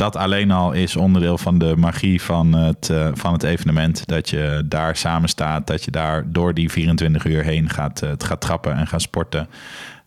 dat 0.00 0.16
alleen 0.16 0.50
al 0.50 0.72
is 0.72 0.96
onderdeel 0.96 1.38
van 1.38 1.58
de 1.58 1.76
magie 1.76 2.22
van 2.22 2.52
het, 2.52 2.88
uh, 2.92 3.08
van 3.12 3.32
het 3.32 3.42
evenement. 3.42 4.06
Dat 4.06 4.30
je 4.30 4.62
daar 4.66 4.96
samen 4.96 5.28
staat, 5.28 5.66
dat 5.66 5.84
je 5.84 5.90
daar 5.90 6.24
door 6.32 6.54
die 6.54 6.70
24 6.70 7.24
uur 7.24 7.44
heen 7.44 7.68
gaat, 7.68 8.02
uh, 8.02 8.10
gaat 8.18 8.40
trappen 8.40 8.76
en 8.76 8.86
gaat 8.86 9.02
sporten. 9.02 9.48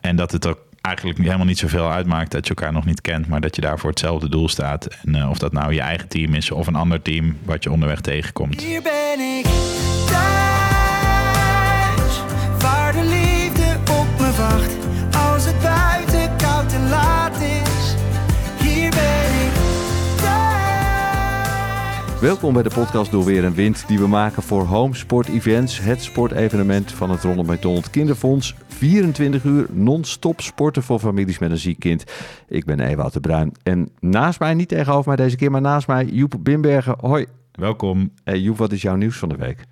En 0.00 0.16
dat 0.16 0.32
het 0.32 0.46
ook 0.46 0.58
eigenlijk 0.80 1.18
helemaal 1.18 1.46
niet 1.46 1.58
zoveel 1.58 1.90
uitmaakt 1.90 2.30
dat 2.30 2.46
je 2.46 2.54
elkaar 2.54 2.72
nog 2.72 2.84
niet 2.84 3.00
kent, 3.00 3.26
maar 3.26 3.40
dat 3.40 3.54
je 3.54 3.60
daar 3.60 3.78
voor 3.78 3.90
hetzelfde 3.90 4.28
doel 4.28 4.48
staat. 4.48 4.88
En 5.04 5.16
uh, 5.16 5.30
of 5.30 5.38
dat 5.38 5.52
nou 5.52 5.74
je 5.74 5.80
eigen 5.80 6.08
team 6.08 6.34
is 6.34 6.50
of 6.50 6.66
een 6.66 6.74
ander 6.74 7.02
team 7.02 7.36
wat 7.44 7.62
je 7.64 7.70
onderweg 7.70 8.00
tegenkomt. 8.00 8.62
Hier 8.62 8.82
ben 8.82 9.20
ik 9.38 9.46
Welkom 22.24 22.52
bij 22.52 22.62
de 22.62 22.70
podcast 22.74 23.10
Door 23.10 23.24
Weer 23.24 23.44
en 23.44 23.54
Wind 23.54 23.88
die 23.88 23.98
we 23.98 24.06
maken 24.06 24.42
voor 24.42 24.64
Home 24.64 24.94
Sport 24.94 25.28
Events, 25.28 25.78
het 25.80 26.02
sportevenement 26.02 26.92
van 26.92 27.10
het 27.10 27.22
Ronald 27.22 27.46
McDonald 27.46 27.90
Kinderfonds. 27.90 28.54
24 28.66 29.44
uur 29.44 29.66
non-stop 29.70 30.40
sporten 30.40 30.82
voor 30.82 30.98
families 30.98 31.38
met 31.38 31.50
een 31.50 31.58
ziek 31.58 31.78
kind. 31.78 32.04
Ik 32.48 32.64
ben 32.64 32.80
Ewout 32.80 33.12
de 33.12 33.20
Bruin 33.20 33.52
en 33.62 33.88
naast 34.00 34.38
mij, 34.38 34.54
niet 34.54 34.68
tegenover 34.68 35.08
mij 35.08 35.16
deze 35.16 35.36
keer, 35.36 35.50
maar 35.50 35.60
naast 35.60 35.86
mij 35.86 36.04
Joep 36.04 36.34
Bimbergen. 36.40 36.96
Hoi. 37.00 37.26
Welkom. 37.52 38.12
Hey 38.22 38.38
Joep, 38.38 38.56
wat 38.56 38.72
is 38.72 38.82
jouw 38.82 38.96
nieuws 38.96 39.16
van 39.16 39.28
de 39.28 39.36
week? 39.36 39.64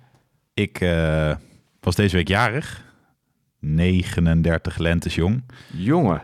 Ik 0.53 0.81
uh, 0.81 1.35
was 1.79 1.95
deze 1.95 2.15
week 2.15 2.27
jarig. 2.27 2.83
39 3.59 4.77
lentes 4.77 5.15
jong. 5.15 5.43
Jongen. 5.71 6.21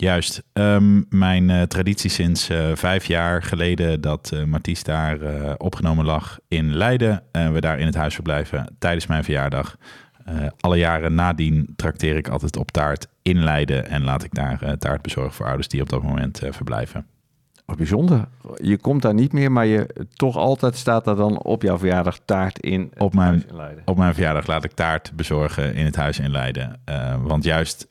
Juist. 0.00 0.42
Um, 0.52 1.06
mijn 1.08 1.48
uh, 1.48 1.62
traditie 1.62 2.10
sinds 2.10 2.50
uh, 2.50 2.70
vijf 2.74 3.04
jaar 3.04 3.42
geleden 3.42 4.00
dat 4.00 4.30
uh, 4.34 4.44
Mathies 4.44 4.82
daar 4.82 5.18
opgenomen 5.56 6.04
lag 6.04 6.38
in 6.48 6.74
Leiden. 6.74 7.22
En 7.32 7.52
we 7.52 7.60
daar 7.60 7.78
in 7.78 7.86
het 7.86 7.94
huis 7.94 8.14
verblijven 8.14 8.76
tijdens 8.78 9.06
mijn 9.06 9.24
verjaardag. 9.24 9.76
alle 10.60 10.76
jaren 10.76 11.14
nadien 11.14 11.72
trakteer 11.76 12.16
ik 12.16 12.28
altijd 12.28 12.56
op 12.56 12.70
taart 12.70 13.06
in 13.22 13.44
Leiden. 13.44 13.88
En 13.88 14.04
laat 14.04 14.24
ik 14.24 14.34
daar 14.34 14.78
taart 14.78 15.02
bezorgen 15.02 15.32
voor 15.32 15.46
ouders 15.46 15.68
die 15.68 15.82
op 15.82 15.88
dat 15.88 16.02
moment 16.02 16.40
verblijven. 16.50 17.06
Wat 17.64 17.76
bijzonder. 17.76 18.28
Je 18.54 18.76
komt 18.76 19.02
daar 19.02 19.14
niet 19.14 19.32
meer, 19.32 19.52
maar 19.52 19.66
je 19.66 20.06
toch 20.14 20.36
altijd 20.36 20.76
staat 20.76 21.06
er 21.06 21.16
dan 21.16 21.42
op 21.42 21.62
jouw 21.62 21.78
verjaardag 21.78 22.18
taart 22.24 22.58
in. 22.58 22.92
Op 22.98 23.14
mijn, 23.14 23.34
in 23.34 23.82
op 23.84 23.96
mijn 23.96 24.14
verjaardag 24.14 24.46
laat 24.46 24.64
ik 24.64 24.72
taart 24.72 25.12
bezorgen 25.14 25.74
in 25.74 25.84
het 25.84 25.96
huis 25.96 26.18
in 26.18 26.30
Leiden. 26.30 26.80
want 27.22 27.44
juist 27.44 27.86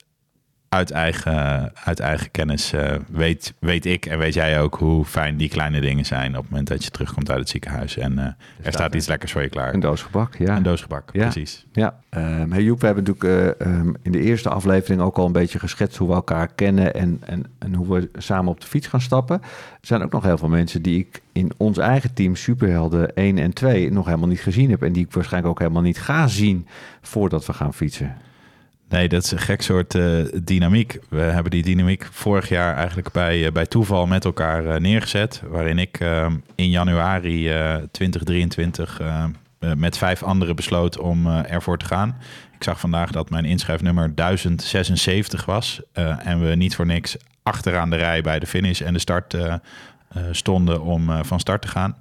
uit 0.70 0.92
eigen, 0.92 1.72
uit 1.84 2.00
eigen 2.00 2.32
kennis 2.32 2.74
uh, 2.74 2.96
weet, 3.08 3.54
weet 3.60 3.86
ik 3.86 4.06
en 4.06 4.18
weet 4.18 4.34
jij 4.34 4.62
ook 4.62 4.76
hoe 4.76 5.06
fijn 5.06 5.38
die 5.38 5.50
kleine 5.50 5.82
dingen 5.82 6.06
zijn 6.06 6.36
op 6.36 6.42
het 6.42 6.50
moment 6.50 6.68
dat 6.68 6.84
je 6.84 6.90
terugkomt 6.90 7.30
uit 7.30 7.40
het 7.40 7.50
ziekenhuis 7.50 7.98
en 7.98 8.12
uh, 8.12 8.20
er 8.20 8.36
staat, 8.60 8.74
staat 8.74 8.96
iets 8.96 9.08
lekkers 9.08 9.32
voor 9.32 9.42
je 9.42 9.50
klaar. 9.50 9.74
Een 9.74 9.80
doos 9.80 10.02
gebak, 10.02 10.36
ja. 10.36 10.56
Een 10.56 10.64
doos 10.64 10.82
gebak, 10.82 11.10
ja. 11.14 11.22
precies. 11.22 11.66
Ja, 11.72 12.00
um, 12.10 12.52
hey 12.52 12.64
Joep, 12.64 12.80
we 12.80 12.86
hebben 12.86 13.04
natuurlijk 13.04 13.60
uh, 13.62 13.68
um, 13.68 13.96
in 14.02 14.12
de 14.12 14.22
eerste 14.22 14.50
aflevering 14.50 15.02
ook 15.02 15.18
al 15.18 15.26
een 15.26 15.32
beetje 15.32 15.60
geschetst 15.60 15.98
hoe 15.98 16.08
we 16.08 16.14
elkaar 16.14 16.48
kennen 16.56 16.94
en, 16.94 17.22
en, 17.26 17.46
en 17.60 17.74
hoe 17.74 17.94
we 17.94 18.10
samen 18.18 18.52
op 18.52 18.62
de 18.62 18.68
fiets 18.68 18.88
gaan 18.88 19.02
stappen. 19.02 19.42
Er 19.42 19.88
zijn 19.88 20.04
ook 20.04 20.12
nog 20.12 20.24
heel 20.24 20.38
veel 20.38 20.50
mensen 20.50 20.82
die 20.82 21.00
ik 21.00 21.22
in 21.32 21.52
ons 21.58 21.78
eigen 21.78 22.14
team 22.14 22.36
Superhelden 22.36 23.16
1 23.16 23.38
en 23.38 23.54
2 23.54 23.92
nog 23.92 24.06
helemaal 24.06 24.28
niet 24.28 24.40
gezien 24.40 24.70
heb 24.70 24.84
en 24.84 24.94
die 24.94 25.06
ik 25.06 25.14
waarschijnlijk 25.14 25.54
ook 25.54 25.60
helemaal 25.60 25.82
niet 25.82 26.00
ga 26.00 26.28
zien 26.28 26.68
voordat 27.02 27.46
we 27.46 27.54
gaan 27.54 27.74
fietsen. 27.74 28.16
Nee, 28.90 29.08
dat 29.08 29.24
is 29.24 29.32
een 29.32 29.40
gek 29.40 29.62
soort 29.62 29.94
uh, 29.96 30.26
dynamiek. 30.44 31.00
We 31.10 31.20
hebben 31.20 31.52
die 31.52 31.64
dynamiek 31.64 32.08
vorig 32.12 32.50
jaar 32.50 32.76
eigenlijk 32.76 33.12
bij, 33.12 33.46
uh, 33.46 33.52
bij 33.52 33.66
toeval 33.66 34.06
met 34.06 34.26
elkaar 34.26 34.66
uh, 34.66 34.76
neergezet. 34.76 35.42
Waarin 35.48 35.80
ik 35.80 36.00
in 36.56 36.70
januari 36.70 37.52
2023 37.92 39.02
met 39.76 39.98
vijf 39.98 40.24
anderen 40.24 40.56
besloot 40.56 40.98
om 40.98 41.28
ervoor 41.28 41.78
te 41.78 41.86
gaan. 41.86 42.18
Ik 42.56 42.64
zag 42.64 42.80
vandaag 42.80 43.12
dat 43.12 43.30
mijn 43.30 43.46
inschrijfnummer 43.46 44.16
1076 44.16 45.46
was. 45.46 45.82
en 45.94 46.48
we 46.48 46.56
niet 46.56 46.76
voor 46.76 46.86
niks 46.86 47.18
achteraan 47.44 47.90
de 47.90 47.96
rij 47.96 48.22
bij 48.22 48.40
de 48.40 48.48
finish 48.48 48.82
en 48.82 48.94
de 48.94 49.00
start 49.00 49.38
stonden 50.32 50.82
om 50.82 51.26
van 51.26 51.40
start 51.40 51.62
te 51.62 51.68
gaan. 51.68 51.98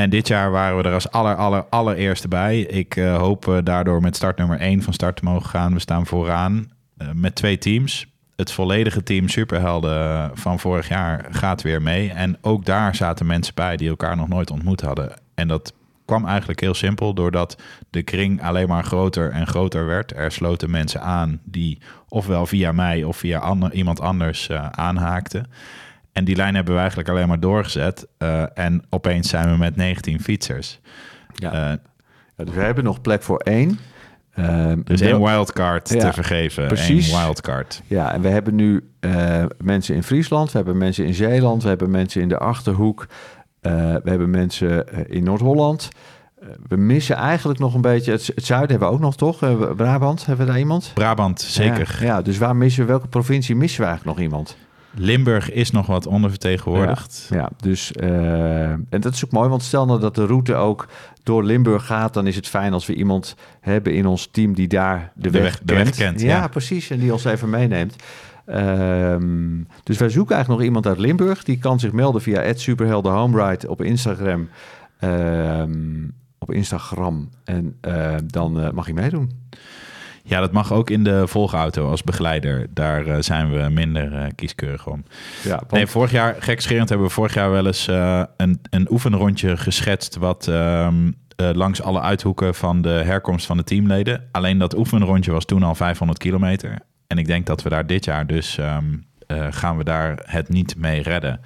En 0.00 0.10
dit 0.10 0.28
jaar 0.28 0.50
waren 0.50 0.76
we 0.76 0.82
er 0.82 0.94
als 0.94 1.10
aller, 1.10 1.34
aller, 1.34 1.64
allereerste 1.70 2.28
bij. 2.28 2.60
Ik 2.60 2.96
uh, 2.96 3.16
hoop 3.16 3.60
daardoor 3.64 4.00
met 4.00 4.16
startnummer 4.16 4.58
1 4.58 4.82
van 4.82 4.92
start 4.92 5.16
te 5.16 5.24
mogen 5.24 5.48
gaan. 5.48 5.72
We 5.72 5.78
staan 5.78 6.06
vooraan 6.06 6.70
uh, 6.98 7.08
met 7.14 7.34
twee 7.34 7.58
teams. 7.58 8.06
Het 8.36 8.52
volledige 8.52 9.02
team 9.02 9.28
Superhelden 9.28 10.30
van 10.34 10.58
vorig 10.58 10.88
jaar 10.88 11.26
gaat 11.30 11.62
weer 11.62 11.82
mee. 11.82 12.10
En 12.10 12.38
ook 12.40 12.64
daar 12.64 12.94
zaten 12.94 13.26
mensen 13.26 13.54
bij 13.54 13.76
die 13.76 13.88
elkaar 13.88 14.16
nog 14.16 14.28
nooit 14.28 14.50
ontmoet 14.50 14.80
hadden. 14.80 15.12
En 15.34 15.48
dat 15.48 15.72
kwam 16.04 16.26
eigenlijk 16.26 16.60
heel 16.60 16.74
simpel 16.74 17.14
doordat 17.14 17.62
de 17.90 18.02
kring 18.02 18.42
alleen 18.42 18.68
maar 18.68 18.84
groter 18.84 19.30
en 19.30 19.46
groter 19.46 19.86
werd. 19.86 20.16
Er 20.16 20.32
sloten 20.32 20.70
mensen 20.70 21.00
aan 21.00 21.40
die 21.44 21.78
ofwel 22.08 22.46
via 22.46 22.72
mij 22.72 23.04
of 23.04 23.16
via 23.16 23.56
iemand 23.72 24.00
anders 24.00 24.50
aanhaakten. 24.70 25.46
En 26.12 26.24
die 26.24 26.36
lijn 26.36 26.54
hebben 26.54 26.74
we 26.74 26.80
eigenlijk 26.80 27.08
alleen 27.08 27.28
maar 27.28 27.40
doorgezet. 27.40 28.06
Uh, 28.18 28.58
en 28.58 28.82
opeens 28.88 29.28
zijn 29.28 29.50
we 29.50 29.56
met 29.56 29.76
19 29.76 30.20
fietsers. 30.20 30.80
Ja. 31.34 31.52
Uh, 31.52 31.76
ja 32.36 32.44
dus 32.44 32.54
we 32.54 32.60
hebben 32.60 32.84
nog 32.84 33.00
plek 33.00 33.22
voor 33.22 33.38
één. 33.38 33.78
Uh, 34.38 34.72
dus 34.84 35.00
één 35.00 35.22
wildcard 35.22 35.88
ja, 35.88 35.98
te 35.98 36.12
vergeven. 36.12 36.66
Precies. 36.66 37.12
Eén 37.12 37.18
wildcard. 37.18 37.82
Ja, 37.86 38.12
en 38.12 38.20
we 38.20 38.28
hebben 38.28 38.54
nu 38.54 38.90
uh, 39.00 39.44
mensen 39.58 39.94
in 39.94 40.02
Friesland. 40.02 40.52
We 40.52 40.56
hebben 40.56 40.78
mensen 40.78 41.06
in 41.06 41.14
Zeeland. 41.14 41.62
We 41.62 41.68
hebben 41.68 41.90
mensen 41.90 42.20
in 42.20 42.28
de 42.28 42.38
Achterhoek. 42.38 43.06
we 43.60 44.00
hebben 44.04 44.30
mensen 44.30 44.86
in 45.08 45.24
Noord-Holland. 45.24 45.88
we 46.68 46.76
missen 46.76 47.16
eigenlijk 47.16 47.58
nog 47.58 47.74
een 47.74 47.80
beetje... 47.80 48.12
Het, 48.12 48.26
het, 48.26 48.44
zuiden 48.44 48.70
hebben 48.70 48.88
we 48.88 48.94
ook 48.94 49.00
nog, 49.00 49.16
toch? 49.16 49.38
Brabant, 49.76 50.26
hebben 50.26 50.46
we 50.46 50.52
daar 50.52 50.60
iemand? 50.60 50.90
Brabant, 50.94 51.40
zeker. 51.40 51.96
Ja, 52.00 52.06
ja, 52.06 52.22
dus 52.22 52.38
waar 52.38 52.56
missen 52.56 52.82
we... 52.82 52.88
Welke 52.88 53.08
provincie 53.08 53.56
missen 53.56 53.80
we 53.80 53.86
eigenlijk 53.86 54.18
nog 54.18 54.26
iemand? 54.26 54.56
Limburg 54.94 55.50
is 55.50 55.70
nog 55.70 55.86
wat 55.86 56.06
ondervertegenwoordigd. 56.06 57.26
Ja, 57.30 57.36
ja 57.36 57.50
dus 57.56 57.92
uh, 58.00 58.70
en 58.70 59.00
dat 59.00 59.14
is 59.14 59.24
ook 59.24 59.30
mooi, 59.30 59.48
want 59.48 59.62
stel 59.62 59.86
nou 59.86 60.00
dat 60.00 60.14
de 60.14 60.26
route 60.26 60.54
ook 60.54 60.88
door 61.22 61.44
Limburg 61.44 61.86
gaat, 61.86 62.14
dan 62.14 62.26
is 62.26 62.36
het 62.36 62.46
fijn 62.46 62.72
als 62.72 62.86
we 62.86 62.94
iemand 62.94 63.36
hebben 63.60 63.94
in 63.94 64.06
ons 64.06 64.28
team 64.30 64.54
die 64.54 64.68
daar 64.68 65.12
de, 65.14 65.22
de 65.22 65.30
weg, 65.30 65.42
weg, 65.42 65.60
de 65.64 65.74
weg 65.74 65.90
kent. 65.90 66.20
Ja, 66.20 66.28
ja, 66.28 66.48
precies, 66.48 66.90
en 66.90 66.98
die 66.98 67.12
ons 67.12 67.24
even 67.24 67.50
meeneemt. 67.50 67.96
Um, 68.46 69.66
dus 69.82 69.98
wij 69.98 70.08
zoeken 70.08 70.34
eigenlijk 70.34 70.48
nog 70.48 70.68
iemand 70.68 70.86
uit 70.86 70.98
Limburg. 70.98 71.44
Die 71.44 71.58
kan 71.58 71.80
zich 71.80 71.92
melden 71.92 72.22
via 72.22 72.52
@superheldenhomeride 72.54 73.68
op 73.68 73.82
Instagram. 73.82 74.48
Um, 75.00 76.12
op 76.38 76.52
Instagram. 76.52 77.28
En 77.44 77.76
uh, 77.88 78.14
dan 78.26 78.60
uh, 78.60 78.70
mag 78.70 78.86
je 78.86 78.94
meedoen. 78.94 79.30
Ja, 80.22 80.40
dat 80.40 80.52
mag 80.52 80.72
ook 80.72 80.90
in 80.90 81.04
de 81.04 81.28
volgauto 81.28 81.90
als 81.90 82.02
begeleider. 82.02 82.66
Daar 82.70 83.06
uh, 83.06 83.16
zijn 83.18 83.52
we 83.52 83.68
minder 83.68 84.12
uh, 84.12 84.26
kieskeurig 84.34 84.86
om. 84.86 85.04
Ja, 85.42 85.56
want... 85.56 85.70
Nee, 85.70 85.86
vorig 85.86 86.10
jaar, 86.10 86.36
gekscherend, 86.38 86.88
hebben 86.88 87.06
we 87.06 87.12
vorig 87.12 87.34
jaar 87.34 87.50
wel 87.50 87.66
eens 87.66 87.88
uh, 87.88 88.22
een, 88.36 88.60
een 88.70 88.90
oefenrondje 88.90 89.56
geschetst... 89.56 90.16
wat 90.16 90.46
um, 90.46 91.14
langs 91.36 91.82
alle 91.82 92.00
uithoeken 92.00 92.54
van 92.54 92.82
de 92.82 92.88
herkomst 92.88 93.46
van 93.46 93.56
de 93.56 93.64
teamleden. 93.64 94.28
Alleen 94.32 94.58
dat 94.58 94.76
oefenrondje 94.76 95.32
was 95.32 95.44
toen 95.44 95.62
al 95.62 95.74
500 95.74 96.18
kilometer. 96.18 96.78
En 97.06 97.18
ik 97.18 97.26
denk 97.26 97.46
dat 97.46 97.62
we 97.62 97.68
daar 97.68 97.86
dit 97.86 98.04
jaar 98.04 98.26
dus... 98.26 98.58
Um, 98.58 99.08
gaan 99.50 99.76
we 99.76 99.84
daar 99.84 100.22
het 100.24 100.48
niet 100.48 100.76
mee 100.76 101.02
redden. 101.02 101.40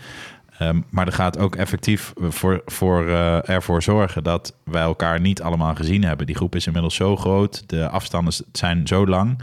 Um, 0.62 0.84
maar 0.91 1.06
er 1.06 1.12
gaat 1.12 1.38
ook 1.38 1.56
effectief 1.56 2.12
voor, 2.16 2.62
voor, 2.66 3.06
uh, 3.06 3.48
ervoor 3.48 3.82
zorgen 3.82 4.22
dat 4.22 4.54
wij 4.65 4.82
elkaar 4.82 5.20
niet 5.20 5.42
allemaal 5.42 5.75
gezien 5.75 6.04
hebben. 6.04 6.26
Die 6.26 6.37
groep 6.37 6.54
is 6.54 6.66
inmiddels 6.66 6.94
zo 6.94 7.16
groot, 7.16 7.69
de 7.69 7.88
afstanden 7.88 8.34
zijn 8.53 8.87
zo 8.87 9.06
lang. 9.06 9.43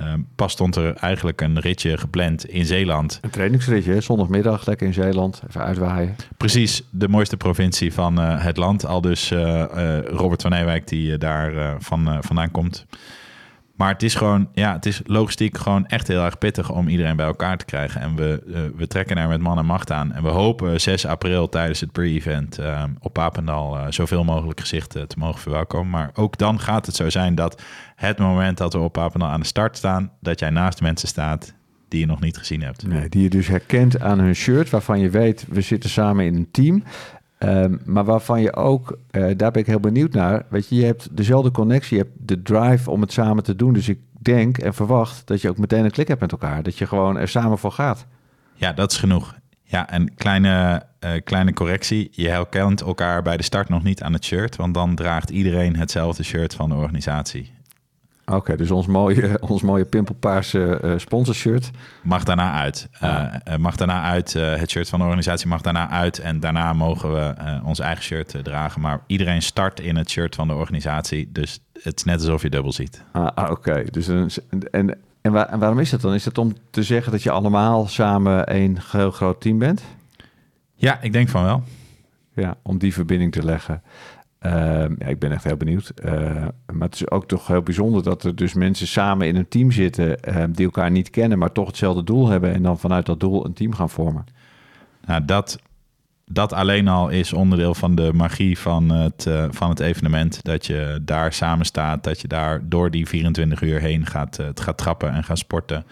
Um, 0.00 0.28
pas 0.34 0.52
stond 0.52 0.76
er 0.76 0.94
eigenlijk 0.94 1.40
een 1.40 1.60
ritje 1.60 1.98
gepland 1.98 2.48
in 2.48 2.64
Zeeland. 2.64 3.18
Een 3.22 3.30
trainingsritje, 3.30 4.00
zondagmiddag 4.00 4.66
lekker 4.66 4.86
in 4.86 4.92
Zeeland, 4.92 5.42
even 5.48 5.64
uitwaaien. 5.64 6.16
Precies, 6.36 6.82
de 6.90 7.08
mooiste 7.08 7.36
provincie 7.36 7.92
van 7.92 8.20
uh, 8.20 8.44
het 8.44 8.56
land. 8.56 8.86
Al 8.86 9.00
dus 9.00 9.30
uh, 9.30 9.64
Robert 10.04 10.42
van 10.42 10.52
Ewijk 10.52 10.88
die 10.88 11.18
daar 11.18 11.76
van, 11.82 12.18
vandaan 12.20 12.50
komt. 12.50 12.86
Maar 13.80 13.92
het 13.92 14.02
is 14.02 14.14
gewoon, 14.14 14.48
ja, 14.52 14.72
het 14.72 14.86
is 14.86 15.00
logistiek 15.04 15.58
gewoon 15.58 15.86
echt 15.86 16.08
heel 16.08 16.24
erg 16.24 16.38
pittig 16.38 16.70
om 16.70 16.88
iedereen 16.88 17.16
bij 17.16 17.26
elkaar 17.26 17.56
te 17.56 17.64
krijgen. 17.64 18.00
En 18.00 18.16
we, 18.16 18.42
uh, 18.46 18.58
we 18.76 18.86
trekken 18.86 19.16
er 19.16 19.28
met 19.28 19.40
man 19.40 19.58
en 19.58 19.66
macht 19.66 19.92
aan. 19.92 20.12
En 20.12 20.22
we 20.22 20.28
hopen 20.28 20.80
6 20.80 21.06
april 21.06 21.48
tijdens 21.48 21.80
het 21.80 21.92
pre-event 21.92 22.58
uh, 22.58 22.84
op 23.00 23.12
Papendal 23.12 23.76
uh, 23.76 23.86
zoveel 23.88 24.24
mogelijk 24.24 24.60
gezichten 24.60 25.08
te 25.08 25.18
mogen 25.18 25.40
verwelkomen. 25.40 25.90
Maar 25.90 26.10
ook 26.14 26.38
dan 26.38 26.60
gaat 26.60 26.86
het 26.86 26.94
zo 26.94 27.10
zijn 27.10 27.34
dat 27.34 27.62
het 27.96 28.18
moment 28.18 28.58
dat 28.58 28.72
we 28.72 28.78
op 28.78 28.92
Papendal 28.92 29.28
aan 29.28 29.40
de 29.40 29.46
start 29.46 29.76
staan, 29.76 30.12
dat 30.20 30.40
jij 30.40 30.50
naast 30.50 30.80
mensen 30.80 31.08
staat 31.08 31.54
die 31.88 32.00
je 32.00 32.06
nog 32.06 32.20
niet 32.20 32.38
gezien 32.38 32.62
hebt. 32.62 32.86
Nee, 32.86 33.08
die 33.08 33.22
je 33.22 33.30
dus 33.30 33.46
herkent 33.46 34.00
aan 34.00 34.18
hun 34.18 34.34
shirt, 34.34 34.70
waarvan 34.70 35.00
je 35.00 35.10
weet, 35.10 35.46
we 35.48 35.60
zitten 35.60 35.90
samen 35.90 36.24
in 36.24 36.34
een 36.34 36.48
team. 36.50 36.82
Um, 37.44 37.80
maar 37.84 38.04
waarvan 38.04 38.40
je 38.40 38.54
ook, 38.56 38.98
uh, 39.10 39.30
daar 39.36 39.50
ben 39.50 39.60
ik 39.60 39.66
heel 39.66 39.80
benieuwd 39.80 40.12
naar. 40.12 40.46
Weet 40.48 40.68
je, 40.68 40.74
je 40.74 40.84
hebt 40.84 41.16
dezelfde 41.16 41.50
connectie, 41.50 41.96
je 41.96 42.02
hebt 42.02 42.16
de 42.18 42.42
drive 42.42 42.90
om 42.90 43.00
het 43.00 43.12
samen 43.12 43.44
te 43.44 43.56
doen. 43.56 43.72
Dus 43.72 43.88
ik 43.88 43.98
denk 44.18 44.58
en 44.58 44.74
verwacht 44.74 45.26
dat 45.26 45.40
je 45.40 45.48
ook 45.48 45.58
meteen 45.58 45.84
een 45.84 45.90
klik 45.90 46.08
hebt 46.08 46.20
met 46.20 46.32
elkaar. 46.32 46.62
Dat 46.62 46.78
je 46.78 46.86
gewoon 46.86 47.18
er 47.18 47.28
samen 47.28 47.58
voor 47.58 47.72
gaat. 47.72 48.06
Ja, 48.54 48.72
dat 48.72 48.90
is 48.90 48.98
genoeg. 48.98 49.38
Ja, 49.62 49.88
en 49.88 50.14
kleine, 50.14 50.82
eh, 50.98 51.10
kleine 51.24 51.52
correctie. 51.52 52.08
Je 52.12 52.28
herkent 52.28 52.80
elkaar 52.80 53.22
bij 53.22 53.36
de 53.36 53.42
start 53.42 53.68
nog 53.68 53.82
niet 53.82 54.02
aan 54.02 54.12
het 54.12 54.24
shirt, 54.24 54.56
want 54.56 54.74
dan 54.74 54.94
draagt 54.94 55.30
iedereen 55.30 55.76
hetzelfde 55.76 56.22
shirt 56.22 56.54
van 56.54 56.68
de 56.68 56.74
organisatie. 56.74 57.52
Oké, 58.30 58.56
dus 58.56 58.70
ons 58.70 58.86
mooie, 58.86 59.38
ons 59.52 59.62
mooie 59.62 59.84
pimpelpaarse 59.84 60.78
eh 60.82 60.92
sponsorshirt. 60.96 61.70
Mag 62.02 62.24
daarna 62.24 62.52
uit. 62.52 62.88
Eh, 63.00 63.24
eh, 63.44 63.56
mag 63.58 63.76
daarna 63.76 64.02
uit. 64.02 64.32
het 64.32 64.70
shirt 64.70 64.88
van 64.88 64.98
de 64.98 65.04
organisatie 65.04 65.48
mag 65.48 65.60
daarna 65.60 65.88
uit. 65.90 66.18
En 66.18 66.40
daarna 66.40 66.72
mogen 66.72 67.12
we 67.12 67.34
ons 67.64 67.78
eigen 67.78 68.04
shirt 68.04 68.34
dragen. 68.44 68.80
Maar 68.80 69.00
iedereen 69.06 69.42
start 69.42 69.80
in 69.80 69.96
het 69.96 70.10
shirt 70.10 70.34
van 70.34 70.48
de 70.48 70.54
organisatie. 70.54 71.28
Dus 71.32 71.60
het 71.82 71.96
is 71.96 72.04
net 72.04 72.18
alsof 72.20 72.42
je 72.42 72.50
dubbel 72.50 72.72
ziet. 72.72 73.02
Ah, 73.12 73.26
ah, 73.34 73.50
oké. 73.50 73.84
Dus 73.90 74.06
een, 74.06 74.30
en, 74.70 74.98
en, 75.20 75.32
waar- 75.32 75.48
en 75.48 75.58
waarom 75.58 75.78
is 75.78 75.90
dat 75.90 76.00
dan? 76.00 76.14
Is 76.14 76.24
het 76.24 76.38
om 76.38 76.52
te 76.70 76.82
zeggen 76.82 77.12
dat 77.12 77.22
je 77.22 77.30
allemaal 77.30 77.86
samen 77.86 78.46
één 78.46 78.76
heel 78.92 79.10
groot 79.10 79.40
team 79.40 79.58
bent? 79.58 79.82
Ja, 80.74 81.00
ik 81.00 81.12
denk 81.12 81.28
van 81.28 81.44
wel. 81.44 81.62
Ja, 82.34 82.56
om 82.62 82.78
die 82.78 82.92
verbinding 82.92 83.32
te 83.32 83.44
leggen. 83.44 83.82
Ehm, 84.40 84.94
ja, 84.98 85.06
ik 85.06 85.18
ben 85.18 85.32
echt 85.32 85.44
heel 85.44 85.56
benieuwd. 85.56 85.88
Eh, 85.88 86.12
maar 86.72 86.88
het 86.88 86.94
is 86.94 87.10
ook 87.10 87.26
toch 87.26 87.46
heel 87.46 87.62
bijzonder 87.62 88.02
dat 88.02 88.24
er 88.24 88.36
dus 88.36 88.54
mensen 88.54 88.86
samen 88.86 89.26
in 89.26 89.36
een 89.36 89.48
team 89.48 89.70
zitten 89.70 90.22
ehm, 90.22 90.50
die 90.52 90.64
elkaar 90.64 90.90
niet 90.90 91.10
kennen, 91.10 91.38
maar 91.38 91.52
toch 91.52 91.66
hetzelfde 91.66 92.04
doel 92.04 92.28
hebben 92.28 92.52
en 92.52 92.62
dan 92.62 92.78
vanuit 92.78 93.06
dat 93.06 93.20
doel 93.20 93.44
een 93.44 93.52
team 93.52 93.74
gaan 93.74 93.90
vormen. 93.90 94.24
Nou, 95.06 95.24
dat, 95.24 95.58
dat 96.24 96.52
alleen 96.52 96.88
al 96.88 97.08
is 97.08 97.32
onderdeel 97.32 97.74
van 97.74 97.94
de 97.94 98.12
magie 98.14 98.58
van 98.58 98.90
het, 98.90 99.26
eh, 99.26 99.46
van 99.50 99.68
het 99.68 99.80
evenement. 99.80 100.42
Dat 100.42 100.66
je 100.66 100.98
daar 101.02 101.32
samen 101.32 101.66
staat, 101.66 102.04
dat 102.04 102.20
je 102.20 102.28
daar 102.28 102.68
door 102.68 102.90
die 102.90 103.08
24 103.08 103.62
uur 103.62 103.80
heen 103.80 104.06
gaat, 104.06 104.38
eh, 104.38 104.46
gaat 104.54 104.78
trappen 104.78 105.12
en 105.12 105.24
gaat 105.24 105.38
sporten. 105.38 105.84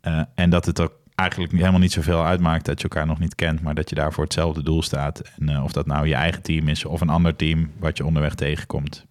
Eh, 0.00 0.20
en 0.34 0.50
dat 0.50 0.66
het 0.66 0.80
ook 0.80 0.92
eigenlijk 1.22 1.52
helemaal 1.52 1.80
niet 1.80 1.92
zoveel 1.92 2.24
uitmaakt 2.24 2.64
dat 2.64 2.80
je 2.80 2.88
elkaar 2.88 3.06
nog 3.06 3.18
niet 3.18 3.34
kent, 3.34 3.62
maar 3.62 3.74
dat 3.74 3.88
je 3.88 3.94
daar 3.94 4.12
voor 4.12 4.24
hetzelfde 4.24 4.62
doel 4.62 4.82
staat. 4.82 5.22
En 5.38 5.48
eh, 5.48 5.64
of 5.64 5.72
dat 5.72 5.86
nou 5.86 6.06
je 6.06 6.14
eigen 6.14 6.42
team 6.42 6.68
is 6.68 6.84
of 6.84 7.00
een 7.00 7.08
ander 7.08 7.36
team 7.36 7.70
wat 7.78 7.96
je 7.96 8.04
onderweg 8.04 8.34
tegenkomt. 8.34 9.06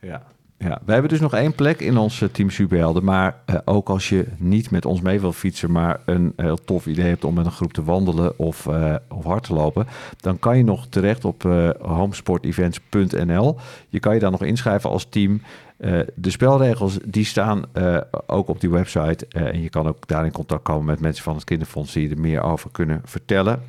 Ja. 0.00 0.22
Ja, 0.58 0.80
we 0.84 0.92
hebben 0.92 1.10
dus 1.10 1.20
nog 1.20 1.34
één 1.34 1.54
plek 1.54 1.80
in 1.80 1.96
ons 1.96 2.24
team 2.32 2.50
Superhelden. 2.50 3.04
Maar 3.04 3.36
eh, 3.44 3.56
ook 3.64 3.88
als 3.88 4.08
je 4.08 4.26
niet 4.36 4.70
met 4.70 4.84
ons 4.84 5.00
mee 5.00 5.20
wil 5.20 5.32
fietsen, 5.32 5.72
maar 5.72 6.00
een 6.04 6.32
heel 6.36 6.64
tof 6.64 6.86
idee 6.86 7.06
hebt 7.06 7.24
om 7.24 7.34
met 7.34 7.46
een 7.46 7.52
groep 7.52 7.72
te 7.72 7.84
wandelen 7.84 8.38
of, 8.38 8.66
eh, 8.66 8.94
of 9.08 9.24
hard 9.24 9.44
te 9.44 9.52
lopen, 9.52 9.86
dan 10.20 10.38
kan 10.38 10.56
je 10.56 10.64
nog 10.64 10.86
terecht 10.86 11.24
op 11.24 11.42
homesportevents.nl. 11.80 13.56
Je 13.88 14.00
kan 14.00 14.14
je 14.14 14.20
daar 14.20 14.30
nog 14.30 14.42
inschrijven 14.42 14.90
als 14.90 15.06
team. 15.08 15.40
Eh, 15.76 16.00
de 16.14 16.30
spelregels 16.30 16.98
die 17.04 17.24
staan 17.24 17.64
eh, 17.72 17.96
ook 18.26 18.48
op 18.48 18.60
die 18.60 18.70
website. 18.70 19.26
Eh, 19.28 19.46
en 19.46 19.62
je 19.62 19.68
kan 19.68 19.86
ook 19.86 20.06
daar 20.06 20.24
in 20.24 20.32
contact 20.32 20.62
komen 20.62 20.84
met 20.84 21.00
mensen 21.00 21.24
van 21.24 21.34
het 21.34 21.44
Kinderfonds 21.44 21.92
die 21.92 22.10
er 22.10 22.20
meer 22.20 22.42
over 22.42 22.70
kunnen 22.70 23.00
vertellen. 23.04 23.62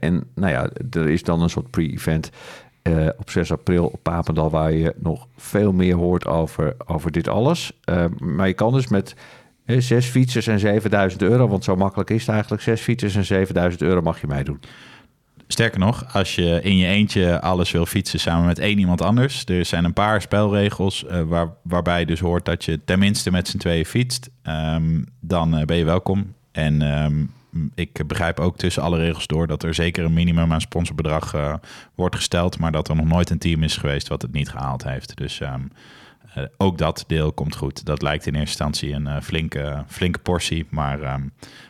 En 0.00 0.24
nou 0.34 0.52
ja, 0.52 0.70
er 0.90 1.08
is 1.08 1.22
dan 1.22 1.42
een 1.42 1.50
soort 1.50 1.70
pre-event 1.70 2.30
op 3.18 3.30
6 3.30 3.52
april 3.52 3.86
op 3.86 4.02
Papendal, 4.02 4.50
waar 4.50 4.72
je 4.72 4.94
nog 4.96 5.26
veel 5.36 5.72
meer 5.72 5.94
hoort 5.94 6.26
over, 6.26 6.76
over 6.86 7.12
dit 7.12 7.28
alles. 7.28 7.80
Maar 8.18 8.46
je 8.46 8.54
kan 8.54 8.72
dus 8.72 8.88
met 8.88 9.14
zes 9.66 10.06
fietsers 10.06 10.46
en 10.46 10.58
7000 10.58 11.22
euro, 11.22 11.48
want 11.48 11.64
zo 11.64 11.76
makkelijk 11.76 12.10
is 12.10 12.20
het 12.20 12.28
eigenlijk, 12.28 12.62
zes 12.62 12.80
fietsers 12.80 13.14
en 13.16 13.24
7000 13.24 13.82
euro 13.82 14.02
mag 14.02 14.20
je 14.20 14.26
meedoen. 14.26 14.60
Sterker 15.48 15.78
nog, 15.78 16.14
als 16.14 16.34
je 16.34 16.60
in 16.62 16.76
je 16.76 16.86
eentje 16.86 17.40
alles 17.40 17.70
wil 17.70 17.86
fietsen 17.86 18.20
samen 18.20 18.46
met 18.46 18.58
één 18.58 18.78
iemand 18.78 19.02
anders. 19.02 19.44
Er 19.44 19.64
zijn 19.64 19.84
een 19.84 19.92
paar 19.92 20.20
spelregels 20.20 21.04
eh, 21.04 21.22
waar, 21.22 21.48
waarbij 21.62 22.04
dus 22.04 22.20
hoort 22.20 22.44
dat 22.44 22.64
je 22.64 22.84
tenminste 22.84 23.30
met 23.30 23.48
z'n 23.48 23.58
tweeën 23.58 23.84
fietst. 23.84 24.30
Ehm, 24.42 25.02
dan 25.20 25.56
eh, 25.56 25.64
ben 25.64 25.76
je 25.76 25.84
welkom. 25.84 26.34
En 26.52 26.82
ehm, 26.82 27.24
ik 27.74 28.06
begrijp 28.06 28.40
ook 28.40 28.56
tussen 28.56 28.82
alle 28.82 28.98
regels 28.98 29.26
door 29.26 29.46
dat 29.46 29.62
er 29.62 29.74
zeker 29.74 30.04
een 30.04 30.12
minimum 30.12 30.52
aan 30.52 30.60
sponsorbedrag 30.60 31.34
eh, 31.34 31.54
wordt 31.94 32.16
gesteld. 32.16 32.58
Maar 32.58 32.72
dat 32.72 32.88
er 32.88 32.96
nog 32.96 33.06
nooit 33.06 33.30
een 33.30 33.38
team 33.38 33.62
is 33.62 33.76
geweest 33.76 34.08
wat 34.08 34.22
het 34.22 34.32
niet 34.32 34.48
gehaald 34.48 34.84
heeft. 34.84 35.16
Dus 35.16 35.40
ehm, 35.40 35.62
eh, 36.36 36.44
ook 36.56 36.78
dat 36.78 37.04
deel 37.06 37.32
komt 37.32 37.56
goed. 37.56 37.84
Dat 37.84 38.02
lijkt 38.02 38.26
in 38.26 38.34
eerste 38.34 38.48
instantie 38.48 38.92
een 38.92 39.06
eh, 39.06 39.20
flinke, 39.20 39.84
flinke 39.86 40.18
portie. 40.18 40.66
Maar 40.68 41.02
ehm, 41.02 41.22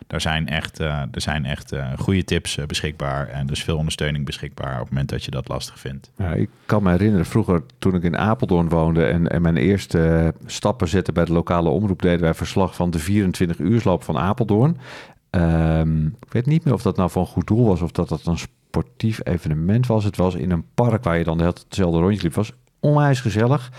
er 0.07 0.21
zijn 0.21 0.49
echt, 0.49 0.79
er 0.79 1.09
zijn 1.13 1.45
echt 1.45 1.73
goede 1.99 2.25
tips 2.25 2.59
beschikbaar. 2.67 3.29
En 3.29 3.47
dus 3.47 3.65
veel 3.65 3.77
ondersteuning 3.77 4.25
beschikbaar 4.25 4.75
op 4.75 4.81
het 4.81 4.91
moment 4.91 5.09
dat 5.09 5.25
je 5.25 5.31
dat 5.31 5.49
lastig 5.49 5.79
vindt. 5.79 6.11
Ja, 6.17 6.33
ik 6.33 6.49
kan 6.67 6.83
me 6.83 6.91
herinneren, 6.91 7.27
vroeger 7.27 7.63
toen 7.79 7.95
ik 7.95 8.03
in 8.03 8.17
Apeldoorn 8.17 8.69
woonde 8.69 9.05
en, 9.05 9.29
en 9.29 9.43
mijn 9.43 9.57
eerste 9.57 10.35
stappen 10.47 10.89
zette 10.89 11.13
bij 11.13 11.25
de 11.25 11.33
lokale 11.33 11.69
omroep, 11.69 12.03
deden 12.03 12.21
wij 12.21 12.35
verslag 12.35 12.75
van 12.75 12.91
de 12.91 12.99
24 12.99 13.59
uursloop 13.59 14.03
van 14.03 14.19
Apeldoorn. 14.19 14.77
Ehm, 15.31 16.07
ik 16.07 16.33
weet 16.33 16.47
niet 16.47 16.65
meer 16.65 16.75
of 16.75 16.83
dat 16.83 16.97
nou 16.97 17.11
een 17.15 17.27
goed 17.27 17.47
doel 17.47 17.67
was 17.67 17.81
of 17.81 17.91
dat 17.91 18.09
dat 18.09 18.27
een 18.27 18.39
sportief 18.39 19.21
evenement 19.25 19.87
was. 19.87 20.05
Het 20.05 20.17
was 20.17 20.35
in 20.35 20.51
een 20.51 20.65
park 20.75 21.05
waar 21.05 21.19
je 21.19 21.25
dan 21.25 21.41
hetzelfde 21.41 21.99
rondje 21.99 22.23
liep. 22.23 22.35
Was 22.35 22.53
onwijs 22.81 23.21
gezellig. 23.21 23.73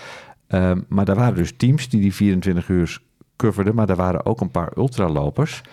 Ehm, 0.48 0.82
maar 0.88 1.06
daar 1.06 1.16
waren 1.16 1.36
dus 1.36 1.54
teams 1.58 1.90
die 1.90 2.02
die 2.02 2.14
24 2.14 2.70
uur 2.70 3.02
coverden, 3.36 3.76
maar 3.76 3.88
daar 3.88 3.96
waren 3.96 4.26
ook 4.26 4.42
een 4.42 4.52
paar 4.52 4.72
ultralopers. 4.76 5.64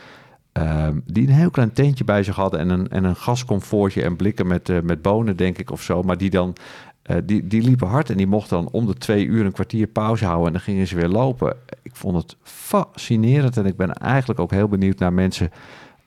Ehm, 0.53 0.99
die 1.05 1.27
een 1.27 1.35
heel 1.35 1.51
klein 1.51 1.73
tentje 1.73 2.05
bij 2.05 2.23
zich 2.23 2.37
hadden 2.37 2.61
en 2.61 2.69
een, 2.69 2.89
en 2.89 3.05
een 3.05 3.17
gascomfortje 3.17 4.03
en 4.03 4.17
blikken 4.17 4.47
met, 4.47 4.69
eh, 4.69 4.81
met 4.81 5.03
bonen, 5.03 5.37
denk 5.37 5.59
ik, 5.59 5.71
of 5.71 5.83
zo. 5.83 6.03
Maar 6.03 6.19
die 6.19 6.31
dan, 6.31 6.57
eh, 7.03 7.17
die, 7.25 7.47
die 7.47 7.63
liepen 7.63 7.89
hard 7.89 8.11
en 8.11 8.17
die 8.17 8.27
mochten 8.27 8.57
dan 8.57 8.69
om 8.73 8.87
de 8.87 8.95
twee 8.95 9.27
uur 9.27 9.45
een 9.45 9.53
kwartier 9.53 9.87
pauze 9.87 10.25
houden 10.25 10.47
en 10.47 10.53
dan 10.53 10.63
gingen 10.63 10.87
ze 10.87 10.97
weer 10.97 11.09
lopen. 11.09 11.57
Ik 11.83 11.97
vond 11.97 12.17
het 12.17 12.37
fascinerend 12.43 13.57
en 13.57 13.67
ik 13.67 13.77
ben 13.77 13.93
eigenlijk 13.93 14.41
ook 14.41 14.51
heel 14.51 14.69
benieuwd 14.69 14.99
naar 14.99 15.13
mensen 15.13 15.51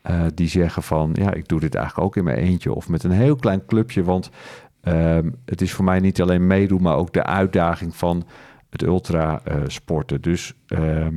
eh, 0.02 0.22
die 0.34 0.48
zeggen 0.48 0.84
van, 0.84 1.10
ja, 1.14 1.34
ik 1.34 1.48
doe 1.48 1.60
dit 1.60 1.76
eigenlijk 1.76 2.08
ook 2.08 2.16
in 2.16 2.24
mijn 2.24 2.38
eentje 2.38 2.74
of 2.74 2.90
met 2.90 3.04
een 3.04 3.12
heel 3.12 3.36
klein 3.36 3.66
clubje, 3.66 4.04
want 4.04 4.30
ehm, 4.82 5.30
het 5.46 5.62
is 5.62 5.74
voor 5.74 5.86
mij 5.86 6.00
niet 6.00 6.22
alleen 6.22 6.48
meedoen, 6.48 6.82
maar 6.82 6.96
ook 6.96 7.14
de 7.14 7.24
uitdaging 7.24 7.96
van 7.96 8.26
het 8.70 8.82
ultra 8.82 9.42
eh, 9.44 9.62
sporten. 9.68 10.22
Dus 10.22 10.54
ehm, 10.68 11.16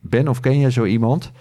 Ben 0.00 0.28
of 0.28 0.40
ken 0.40 0.58
jij 0.58 0.70
zo 0.70 0.84
iemand? 0.84 1.32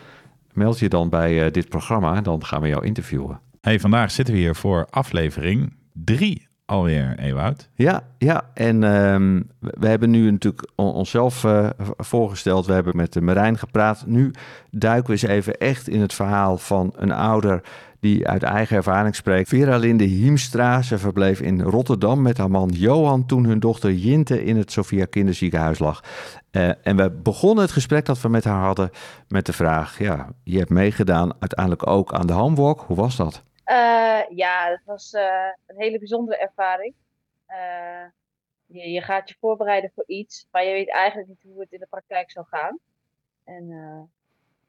Meld 0.54 0.80
je 0.80 0.90
dan 0.90 1.10
bij 1.10 1.46
eh, 1.46 1.52
dit 1.52 1.70
programma 1.70 2.16
en 2.16 2.24
dan 2.24 2.46
gaan 2.46 2.62
we 2.62 2.68
jou 2.68 2.86
interviewen. 2.86 3.40
Hey, 3.62 3.80
vandaag 3.80 4.12
zitten 4.12 4.34
we 4.34 4.40
hier 4.40 4.56
voor 4.56 4.88
aflevering 4.90 5.74
3 5.94 6.48
alweer, 6.66 7.16
Ewout. 7.20 7.70
Ja, 7.76 8.04
ja. 8.18 8.50
En 8.54 8.84
ehm, 8.84 9.42
we 9.60 9.88
hebben 9.88 10.10
nu 10.10 10.32
natuurlijk 10.32 10.68
on- 10.76 10.94
onszelf 10.94 11.44
eh, 11.44 11.70
voorgesteld. 11.98 12.66
We 12.66 12.74
hebben 12.74 12.96
met 12.96 13.14
de 13.14 13.22
Marijn 13.22 13.58
gepraat. 13.58 14.04
Nu 14.08 14.32
duiken 14.72 15.06
we 15.06 15.12
eens 15.12 15.32
even 15.32 15.58
echt 15.58 15.88
in 15.88 16.02
het 16.02 16.14
verhaal 16.14 16.58
van 16.58 16.94
een 16.96 17.12
ouder 17.12 17.62
die 18.04 18.28
uit 18.28 18.44
eigen 18.44 18.76
ervaring 18.76 19.16
spreekt. 19.16 19.50
Vera 19.50 19.78
Linde 19.78 20.04
Hiemstra. 20.04 20.82
Ze 20.82 20.98
verbleef 20.98 21.42
in 21.42 21.62
Rotterdam 21.62 22.22
met 22.22 22.38
haar 22.38 22.50
man 22.50 22.70
Johan 22.70 23.26
toen 23.26 23.46
hun 23.46 23.60
dochter 23.60 23.92
Jinte 23.92 24.44
in 24.44 24.58
het 24.58 24.72
Sophia 24.72 25.06
Kinderziekenhuis 25.06 25.80
lag. 25.80 26.04
Eh, 26.52 26.88
en 26.88 26.96
we 26.96 27.12
begonnen 27.12 27.64
het 27.64 27.74
gesprek 27.74 28.06
dat 28.06 28.22
we 28.22 28.30
met 28.30 28.44
haar 28.44 28.64
hadden 28.64 28.90
met 29.28 29.46
de 29.46 29.54
vraag: 29.54 30.00
ja, 30.00 30.30
je 30.44 30.58
hebt 30.58 30.70
meegedaan 30.70 31.32
uiteindelijk 31.40 31.88
ook 31.88 32.14
aan 32.14 32.28
de 32.28 32.34
Hamwalk. 32.34 32.82
Hoe 32.82 32.96
was 32.96 33.16
dat? 33.16 33.44
Eh, 33.64 33.76
ja, 34.30 34.70
het 34.70 34.82
was 34.86 35.14
eh, 35.14 35.24
een 35.68 35.78
hele 35.78 35.98
bijzondere 35.98 36.38
ervaring. 36.38 36.94
Je, 38.66 38.90
je 38.90 39.02
gaat 39.02 39.30
je 39.30 39.36
voorbereiden 39.40 39.92
voor 39.96 40.04
iets, 40.08 40.48
maar 40.52 40.64
je 40.64 40.72
weet 40.72 40.90
eigenlijk 40.90 41.30
niet 41.30 41.44
hoe 41.44 41.60
het 41.60 41.72
in 41.72 41.80
de 41.80 41.88
praktijk 41.90 42.32
zal 42.32 42.44
gaan. 42.44 42.80
En 43.44 43.68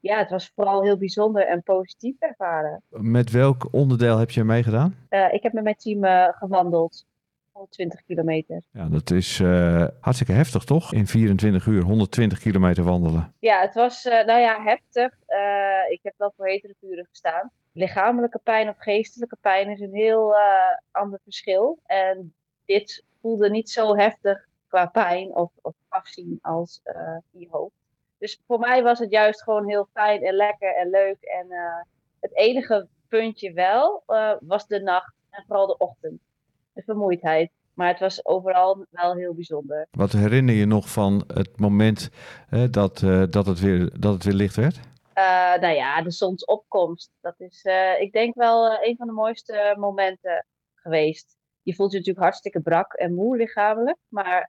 ja, 0.05 0.17
het 0.17 0.29
was 0.29 0.51
vooral 0.55 0.83
heel 0.83 0.97
bijzonder 0.97 1.47
en 1.47 1.63
positief 1.63 2.15
ervaren. 2.19 2.81
Met 2.89 3.31
welk 3.31 3.67
onderdeel 3.71 4.17
heb 4.17 4.31
je 4.31 4.43
meegedaan? 4.43 4.95
Eh, 5.09 5.33
ik 5.33 5.43
heb 5.43 5.53
met 5.53 5.63
mijn 5.63 5.75
team 5.75 6.03
eh, 6.03 6.27
gewandeld, 6.29 7.05
120 7.51 8.03
kilometer. 8.03 8.61
Ja, 8.71 8.87
dat 8.87 9.11
is 9.11 9.39
eh, 9.39 9.87
hartstikke 9.99 10.33
heftig, 10.33 10.63
toch? 10.63 10.93
In 10.93 11.07
24 11.07 11.65
uur 11.65 11.81
120 11.81 12.39
kilometer 12.39 12.83
wandelen. 12.83 13.33
Ja, 13.39 13.61
het 13.61 13.73
was, 13.73 14.03
nou 14.03 14.39
ja, 14.39 14.63
heftig. 14.63 15.13
Ik 15.89 15.99
heb 16.01 16.13
wel 16.17 16.33
voor 16.35 16.47
hetere 16.47 16.75
vuren 16.79 17.05
gestaan. 17.09 17.51
Lichamelijke 17.71 18.39
pijn 18.43 18.69
of 18.69 18.75
geestelijke 18.77 19.37
pijn 19.41 19.69
is 19.69 19.79
een 19.79 19.93
heel 19.93 20.35
ander 20.91 21.19
verschil. 21.23 21.79
En 21.85 22.33
dit 22.65 23.05
voelde 23.21 23.49
niet 23.49 23.69
zo 23.69 23.95
heftig 23.95 24.47
qua 24.67 24.85
pijn 24.85 25.35
of, 25.35 25.51
of 25.61 25.75
afzien 25.87 26.39
als 26.41 26.81
je 27.31 27.47
hoofd. 27.49 27.84
Dus 28.17 28.41
voor 28.47 28.59
mij 28.59 28.83
was 28.83 28.99
het 28.99 29.11
juist 29.11 29.43
gewoon 29.43 29.67
heel 29.67 29.87
fijn 29.93 30.23
en 30.23 30.33
lekker 30.33 30.75
en 30.75 30.89
leuk. 30.89 31.21
En 31.21 31.51
eh, 31.51 31.81
het 32.19 32.35
enige 32.35 32.87
puntje 33.07 33.53
wel 33.53 34.03
eh, 34.05 34.31
was 34.39 34.67
de 34.67 34.81
nacht 34.81 35.13
en 35.29 35.43
vooral 35.47 35.67
de 35.67 35.77
ochtend. 35.77 36.21
De 36.73 36.81
vermoeidheid. 36.81 37.51
Maar 37.73 37.87
het 37.87 37.99
was 37.99 38.25
overal 38.25 38.85
wel 38.89 39.15
heel 39.15 39.33
bijzonder. 39.33 39.87
Wat 39.91 40.11
herinner 40.11 40.55
je 40.55 40.65
nog 40.65 40.89
van 40.89 41.23
het 41.33 41.59
moment 41.59 42.09
eh, 42.49 42.63
dat, 42.71 43.01
eh, 43.01 43.23
dat, 43.29 43.45
het 43.45 43.59
weer, 43.59 43.99
dat 43.99 44.13
het 44.13 44.23
weer 44.23 44.33
licht 44.33 44.55
werd? 44.55 44.79
Nou 45.59 45.73
ja, 45.73 46.01
de 46.01 46.11
zonsopkomst. 46.11 47.11
Dat 47.21 47.35
is, 47.37 47.65
ik 47.99 48.11
denk 48.11 48.35
wel 48.35 48.83
een 48.83 48.95
van 48.97 49.07
de 49.07 49.13
mooiste 49.13 49.75
momenten 49.79 50.45
geweest. 50.75 51.37
Je 51.61 51.75
voelt 51.75 51.91
je 51.91 51.97
natuurlijk 51.97 52.25
hartstikke 52.25 52.61
brak 52.61 52.93
en 52.93 53.13
moe 53.13 53.37
lichamelijk. 53.37 53.97
Maar 54.07 54.45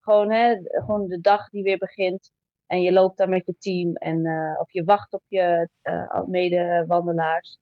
gewoon, 0.00 0.30
hè, 0.30 0.56
gewoon 0.62 1.08
de 1.08 1.20
dag 1.20 1.48
die 1.48 1.62
weer 1.62 1.78
begint. 1.78 2.30
En 2.72 2.82
je 2.82 2.92
loopt 2.92 3.16
daar 3.16 3.28
met 3.28 3.46
je 3.46 3.56
team. 3.58 3.94
En, 3.94 4.26
eh, 4.26 4.60
of 4.60 4.72
je 4.72 4.84
wacht 4.84 5.12
op 5.12 5.22
je 5.28 5.68
eh, 5.82 6.22
medewandelaars. 6.26 7.58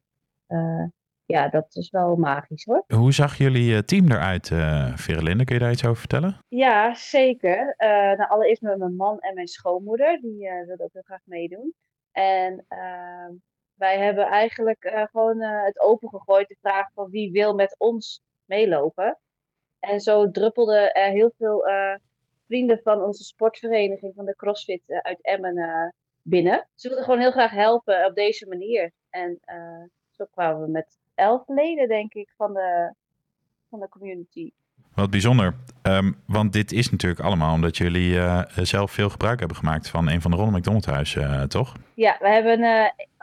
eh, 0.47 0.85
ja, 1.25 1.49
dat 1.49 1.75
is 1.76 1.90
wel 1.90 2.17
magisch 2.17 2.64
hoor. 2.64 2.85
Hoe 2.87 3.12
zag 3.12 3.37
jullie 3.37 3.85
team 3.85 4.11
eruit, 4.11 4.50
uh, 4.50 4.97
Verelinde? 4.97 5.45
Kun 5.45 5.55
je 5.55 5.61
daar 5.61 5.71
iets 5.71 5.85
over 5.85 5.99
vertellen? 5.99 6.38
Ja, 6.49 6.95
zeker. 6.95 7.75
Nou, 8.17 8.29
allereerst 8.29 8.62
met 8.62 8.79
mijn 8.79 8.97
man 8.97 9.19
en 9.19 9.35
mijn 9.35 9.47
schoonmoeder. 9.47 10.21
Die 10.21 10.50
wilden 10.67 10.85
ook 10.85 10.93
heel 10.93 11.02
graag 11.02 11.21
meedoen. 11.25 11.75
En 12.12 12.64
ehm, 12.69 13.33
wij 13.75 13.99
hebben 13.99 14.26
eigenlijk 14.26 15.09
gewoon 15.11 15.40
het 15.40 15.81
open 15.81 16.09
gegooid. 16.09 16.49
De 16.49 16.57
vraag 16.61 16.93
van 16.95 17.11
wie 17.11 17.33
wil 17.33 17.55
met 17.55 17.75
ons 17.79 18.23
meelopen. 18.45 19.19
En 19.79 20.00
zo 20.00 20.31
druppelden 20.31 20.95
er 20.95 21.11
heel 21.11 21.33
veel 21.38 21.64
vrienden 22.50 22.80
van 22.83 23.02
onze 23.02 23.25
sportvereniging 23.25 24.12
van 24.16 24.25
de 24.25 24.37
CrossFit 24.37 24.83
uit 24.87 25.19
Emmen 25.23 25.95
binnen. 26.23 26.69
Ze 26.75 26.88
wilden 26.88 27.04
gewoon 27.04 27.21
heel 27.21 27.30
graag 27.30 27.50
helpen 27.50 28.07
op 28.07 28.14
deze 28.14 28.47
manier. 28.49 28.90
En 29.11 29.38
zo 30.11 30.25
kwamen 30.30 30.61
we 30.62 30.71
met 30.71 30.99
elf 31.14 31.42
leden, 31.47 31.88
denk 31.88 32.14
ik, 32.14 32.33
van 32.37 32.54
de, 32.54 32.95
van 33.69 33.80
de 33.80 33.88
community. 33.88 34.50
Wat 34.95 35.11
bijzonder. 35.11 35.54
Um, 35.83 36.23
want 36.26 36.52
dit 36.52 36.73
is 36.73 36.90
natuurlijk 36.90 37.21
allemaal 37.21 37.54
omdat 37.54 37.76
jullie 37.76 38.21
zelf 38.54 38.90
veel 38.90 39.09
gebruik 39.09 39.38
hebben 39.38 39.57
gemaakt 39.57 39.88
van 39.88 40.09
een 40.09 40.21
van 40.21 40.30
de 40.30 40.37
Ronald 40.37 40.57
McDonald 40.57 40.87
huizen, 40.87 41.49
toch? 41.49 41.76
Ja, 41.95 42.16
we 42.21 42.28
hebben 42.28 42.61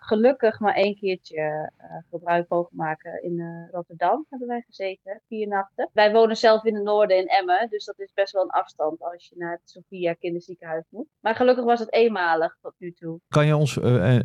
gelukkig 0.07 0.59
maar 0.59 0.73
één 0.73 0.95
keertje 0.95 1.71
gebruik 2.09 2.49
mogen 2.49 2.75
maken. 2.75 3.23
In 3.23 3.67
Rotterdam 3.71 4.25
hebben 4.29 4.47
wij 4.47 4.63
gezeten, 4.67 5.21
vier 5.27 5.47
nachten. 5.47 5.89
Wij 5.93 6.11
wonen 6.11 6.37
zelf 6.37 6.63
in 6.63 6.75
het 6.75 6.83
noorden 6.83 7.17
in 7.17 7.27
Emmen, 7.27 7.69
dus 7.69 7.85
dat 7.85 7.99
is 7.99 8.11
best 8.13 8.33
wel 8.33 8.43
een 8.43 8.49
afstand 8.49 9.01
als 9.01 9.27
je 9.27 9.35
naar 9.37 9.51
het 9.51 9.69
Sophia 9.69 10.13
kinderziekenhuis 10.13 10.85
moet. 10.89 11.07
Maar 11.19 11.35
gelukkig 11.35 11.65
was 11.65 11.79
het 11.79 11.93
eenmalig 11.93 12.57
tot 12.61 12.73
nu 12.77 12.91
toe. 12.91 13.19
Kan 13.27 13.45
je 13.45 13.55
ons, 13.55 13.79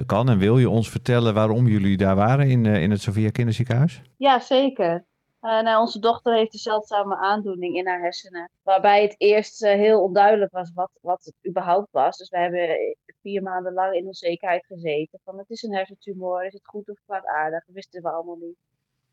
kan 0.07 0.29
en 0.29 0.39
wil 0.39 0.59
je 0.59 0.71
ons 0.71 0.91
vertellen 0.91 1.35
waarom 1.35 1.67
jullie 1.67 1.97
daar 1.97 2.17
waren 2.17 2.49
in, 2.49 2.67
in 2.67 2.91
het 2.91 3.01
Sophia 3.01 3.31
kinderziekenhuis? 3.31 4.03
Ja, 4.17 4.41
zeker. 4.41 5.05
Uh, 5.43 5.61
nou, 5.61 5.81
onze 5.81 5.99
dochter 5.99 6.35
heeft 6.35 6.53
een 6.53 6.59
zeldzame 6.59 7.17
aandoening 7.17 7.77
in 7.77 7.87
haar 7.87 8.01
hersenen. 8.01 8.51
Waarbij 8.63 9.03
het 9.03 9.15
eerst 9.19 9.63
uh, 9.63 9.71
heel 9.71 10.03
onduidelijk 10.03 10.53
was 10.53 10.73
wat, 10.75 10.91
wat 11.01 11.25
het 11.25 11.35
überhaupt 11.49 11.89
was. 11.91 12.17
Dus 12.17 12.29
we 12.29 12.39
hebben 12.39 12.97
vier 13.23 13.43
maanden 13.43 13.73
lang 13.73 13.95
in 13.95 14.07
onzekerheid 14.07 14.67
gezeten. 14.67 15.21
Van 15.25 15.39
het 15.39 15.51
is 15.51 15.63
een 15.63 15.75
hersentumor, 15.75 16.45
is 16.45 16.53
het 16.53 16.67
goed 16.67 16.89
of 16.89 16.99
kwaadaardig? 17.05 17.65
Dat 17.65 17.75
wisten 17.75 18.03
we 18.03 18.11
allemaal 18.11 18.37
niet. 18.37 18.57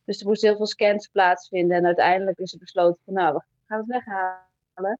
Dus 0.03 0.19
er 0.19 0.27
moesten 0.27 0.47
heel 0.47 0.57
veel 0.57 0.65
scans 0.65 1.07
plaatsvinden. 1.07 1.77
En 1.77 1.85
uiteindelijk 1.85 2.37
is 2.37 2.53
er 2.53 2.59
besloten 2.59 3.01
van 3.05 3.13
nou, 3.13 3.33
we 3.33 3.41
gaan 3.65 3.77
het 3.77 3.87
weghalen. 3.87 4.99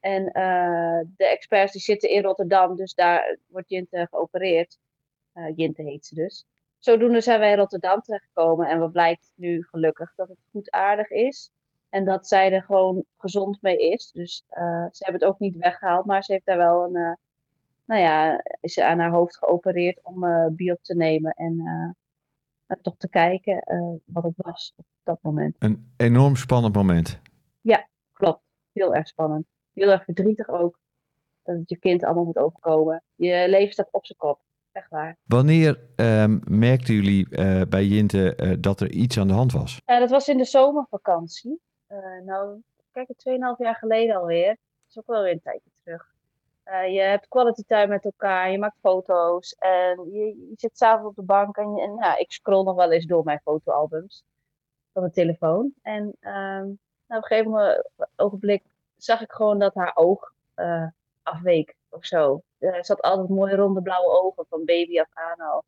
En 0.00 0.22
uh, 0.22 1.00
de 1.16 1.26
experts 1.26 1.72
die 1.72 1.80
zitten 1.80 2.10
in 2.10 2.22
Rotterdam, 2.22 2.76
dus 2.76 2.94
daar 2.94 3.38
wordt 3.46 3.70
Jinte 3.70 4.06
geopereerd. 4.10 4.78
Jinte 5.54 5.82
heet 5.82 6.06
ze 6.06 6.14
dus 6.14 6.46
zodoende 6.84 7.20
zijn 7.20 7.40
wij 7.40 7.50
in 7.50 7.56
Rotterdam 7.56 8.00
terechtgekomen. 8.00 8.68
En 8.68 8.78
wat 8.78 8.92
blijkt 8.92 9.32
nu 9.34 9.62
gelukkig 9.62 10.12
dat 10.14 10.28
het 10.28 10.38
goed 10.50 10.70
aardig 10.70 11.10
is. 11.10 11.50
En 11.88 12.04
dat 12.04 12.26
zij 12.26 12.52
er 12.52 12.62
gewoon 12.62 13.04
gezond 13.16 13.62
mee 13.62 13.76
is. 13.76 14.10
Dus 14.12 14.44
uh, 14.50 14.86
ze 14.90 15.04
hebben 15.04 15.20
het 15.20 15.30
ook 15.30 15.38
niet 15.38 15.56
weggehaald. 15.56 16.04
Maar 16.04 16.22
ze 16.22 16.32
heeft 16.32 16.46
daar 16.46 16.56
wel 16.56 16.84
een. 16.84 16.96
Uh, 16.96 17.12
nou 17.84 18.00
ja, 18.00 18.42
is 18.60 18.72
ze 18.72 18.84
aan 18.84 18.98
haar 18.98 19.10
hoofd 19.10 19.36
geopereerd 19.36 20.00
om 20.02 20.24
uh, 20.24 20.46
biop 20.50 20.82
te 20.82 20.96
nemen. 20.96 21.32
En 21.32 21.96
toch 22.82 22.96
te 22.96 23.08
kijken 23.08 23.62
wat 24.04 24.22
het 24.22 24.34
was 24.36 24.72
op 24.76 24.84
dat 25.02 25.18
moment. 25.22 25.56
Een 25.58 25.92
enorm 25.96 26.36
spannend 26.36 26.74
moment. 26.74 27.20
Ja, 27.60 27.86
klopt. 28.12 28.42
Heel 28.72 28.94
erg 28.94 29.08
spannend. 29.08 29.46
Heel 29.72 29.90
erg 29.90 30.04
verdrietig 30.04 30.48
ook. 30.48 30.78
Dat 31.42 31.56
het 31.56 31.68
je 31.68 31.78
kind 31.78 32.04
allemaal 32.04 32.24
moet 32.24 32.38
overkomen. 32.38 33.02
Je 33.14 33.44
leven 33.48 33.72
staat 33.72 33.88
op 33.92 34.06
zijn 34.06 34.18
kop 34.18 34.40
echt 34.74 34.90
waar. 34.90 35.16
Wanneer 35.24 35.80
um, 35.96 36.40
merkten 36.44 36.94
jullie 36.94 37.26
uh, 37.30 37.62
bij 37.68 37.84
Jinte 37.84 38.36
uh, 38.36 38.56
dat 38.58 38.80
er 38.80 38.90
iets 38.90 39.18
aan 39.18 39.26
de 39.26 39.32
hand 39.32 39.52
was? 39.52 39.80
Ja, 39.86 39.98
dat 39.98 40.10
was 40.10 40.28
in 40.28 40.38
de 40.38 40.44
zomervakantie. 40.44 41.60
Uh, 41.88 41.98
nou, 42.24 42.60
kijk, 42.92 43.08
2,5 43.08 43.14
jaar 43.58 43.74
geleden 43.74 44.16
alweer. 44.16 44.48
Dat 44.48 44.88
is 44.88 44.98
ook 44.98 45.06
wel 45.06 45.22
weer 45.22 45.32
een 45.32 45.40
tijdje 45.42 45.70
terug. 45.82 46.14
je 46.92 47.00
hebt 47.00 47.28
quality 47.28 47.62
time 47.66 47.86
met 47.86 48.04
elkaar, 48.04 48.50
je 48.50 48.58
maakt 48.58 48.78
foto's 48.80 49.52
en 49.58 50.10
je, 50.12 50.24
je 50.26 50.52
zit 50.56 50.78
s'avonds 50.78 51.08
op 51.08 51.16
de 51.16 51.22
bank 51.22 51.56
en, 51.56 51.76
en 51.78 51.96
ja, 52.00 52.18
ik 52.18 52.32
scroll 52.32 52.64
nog 52.64 52.74
wel 52.74 52.92
eens 52.92 53.06
door 53.06 53.24
mijn 53.24 53.40
fotoalbums 53.44 54.24
van 54.92 55.02
mijn 55.02 55.14
telefoon. 55.14 55.72
En 55.82 56.02
um, 56.02 56.78
nou, 57.06 57.22
op 57.22 57.22
een 57.22 57.24
gegeven 57.24 57.84
ogenblik 58.16 58.62
zag 58.96 59.20
ik 59.20 59.32
gewoon 59.32 59.58
dat 59.58 59.74
haar 59.74 59.92
oog 59.94 60.32
afweek 61.22 61.74
of 61.94 62.04
zo. 62.04 62.42
Zat 62.80 63.00
altijd 63.00 63.28
mooie 63.28 63.56
ronde 63.56 63.82
blauwe 63.82 64.18
ogen 64.22 64.46
van 64.48 64.64
baby 64.64 65.00
af 65.00 65.08
aan 65.12 65.40
al. 65.40 65.64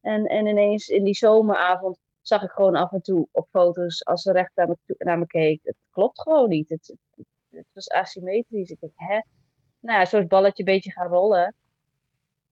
En, 0.00 0.26
en 0.26 0.46
ineens 0.46 0.88
in 0.88 1.04
die 1.04 1.14
zomeravond 1.14 1.98
zag 2.20 2.42
ik 2.42 2.50
gewoon 2.50 2.76
af 2.76 2.92
en 2.92 3.02
toe 3.02 3.28
op 3.30 3.48
foto's 3.50 4.04
als 4.04 4.22
ze 4.22 4.32
recht 4.32 4.50
naar 4.54 4.68
me, 4.68 4.76
naar 4.98 5.18
me 5.18 5.26
keek. 5.26 5.60
Het 5.62 5.76
klopt 5.90 6.20
gewoon 6.20 6.48
niet. 6.48 6.68
Het, 6.68 6.94
het, 7.50 7.66
was 7.72 7.88
asymmetrisch. 7.88 8.70
Ik 8.70 8.80
dacht, 8.80 8.92
hè? 8.96 9.20
Nou 9.80 10.00
ja, 10.00 10.18
het 10.18 10.28
balletje 10.28 10.62
een 10.62 10.72
beetje 10.72 10.92
gaan 10.92 11.08
rollen. 11.08 11.54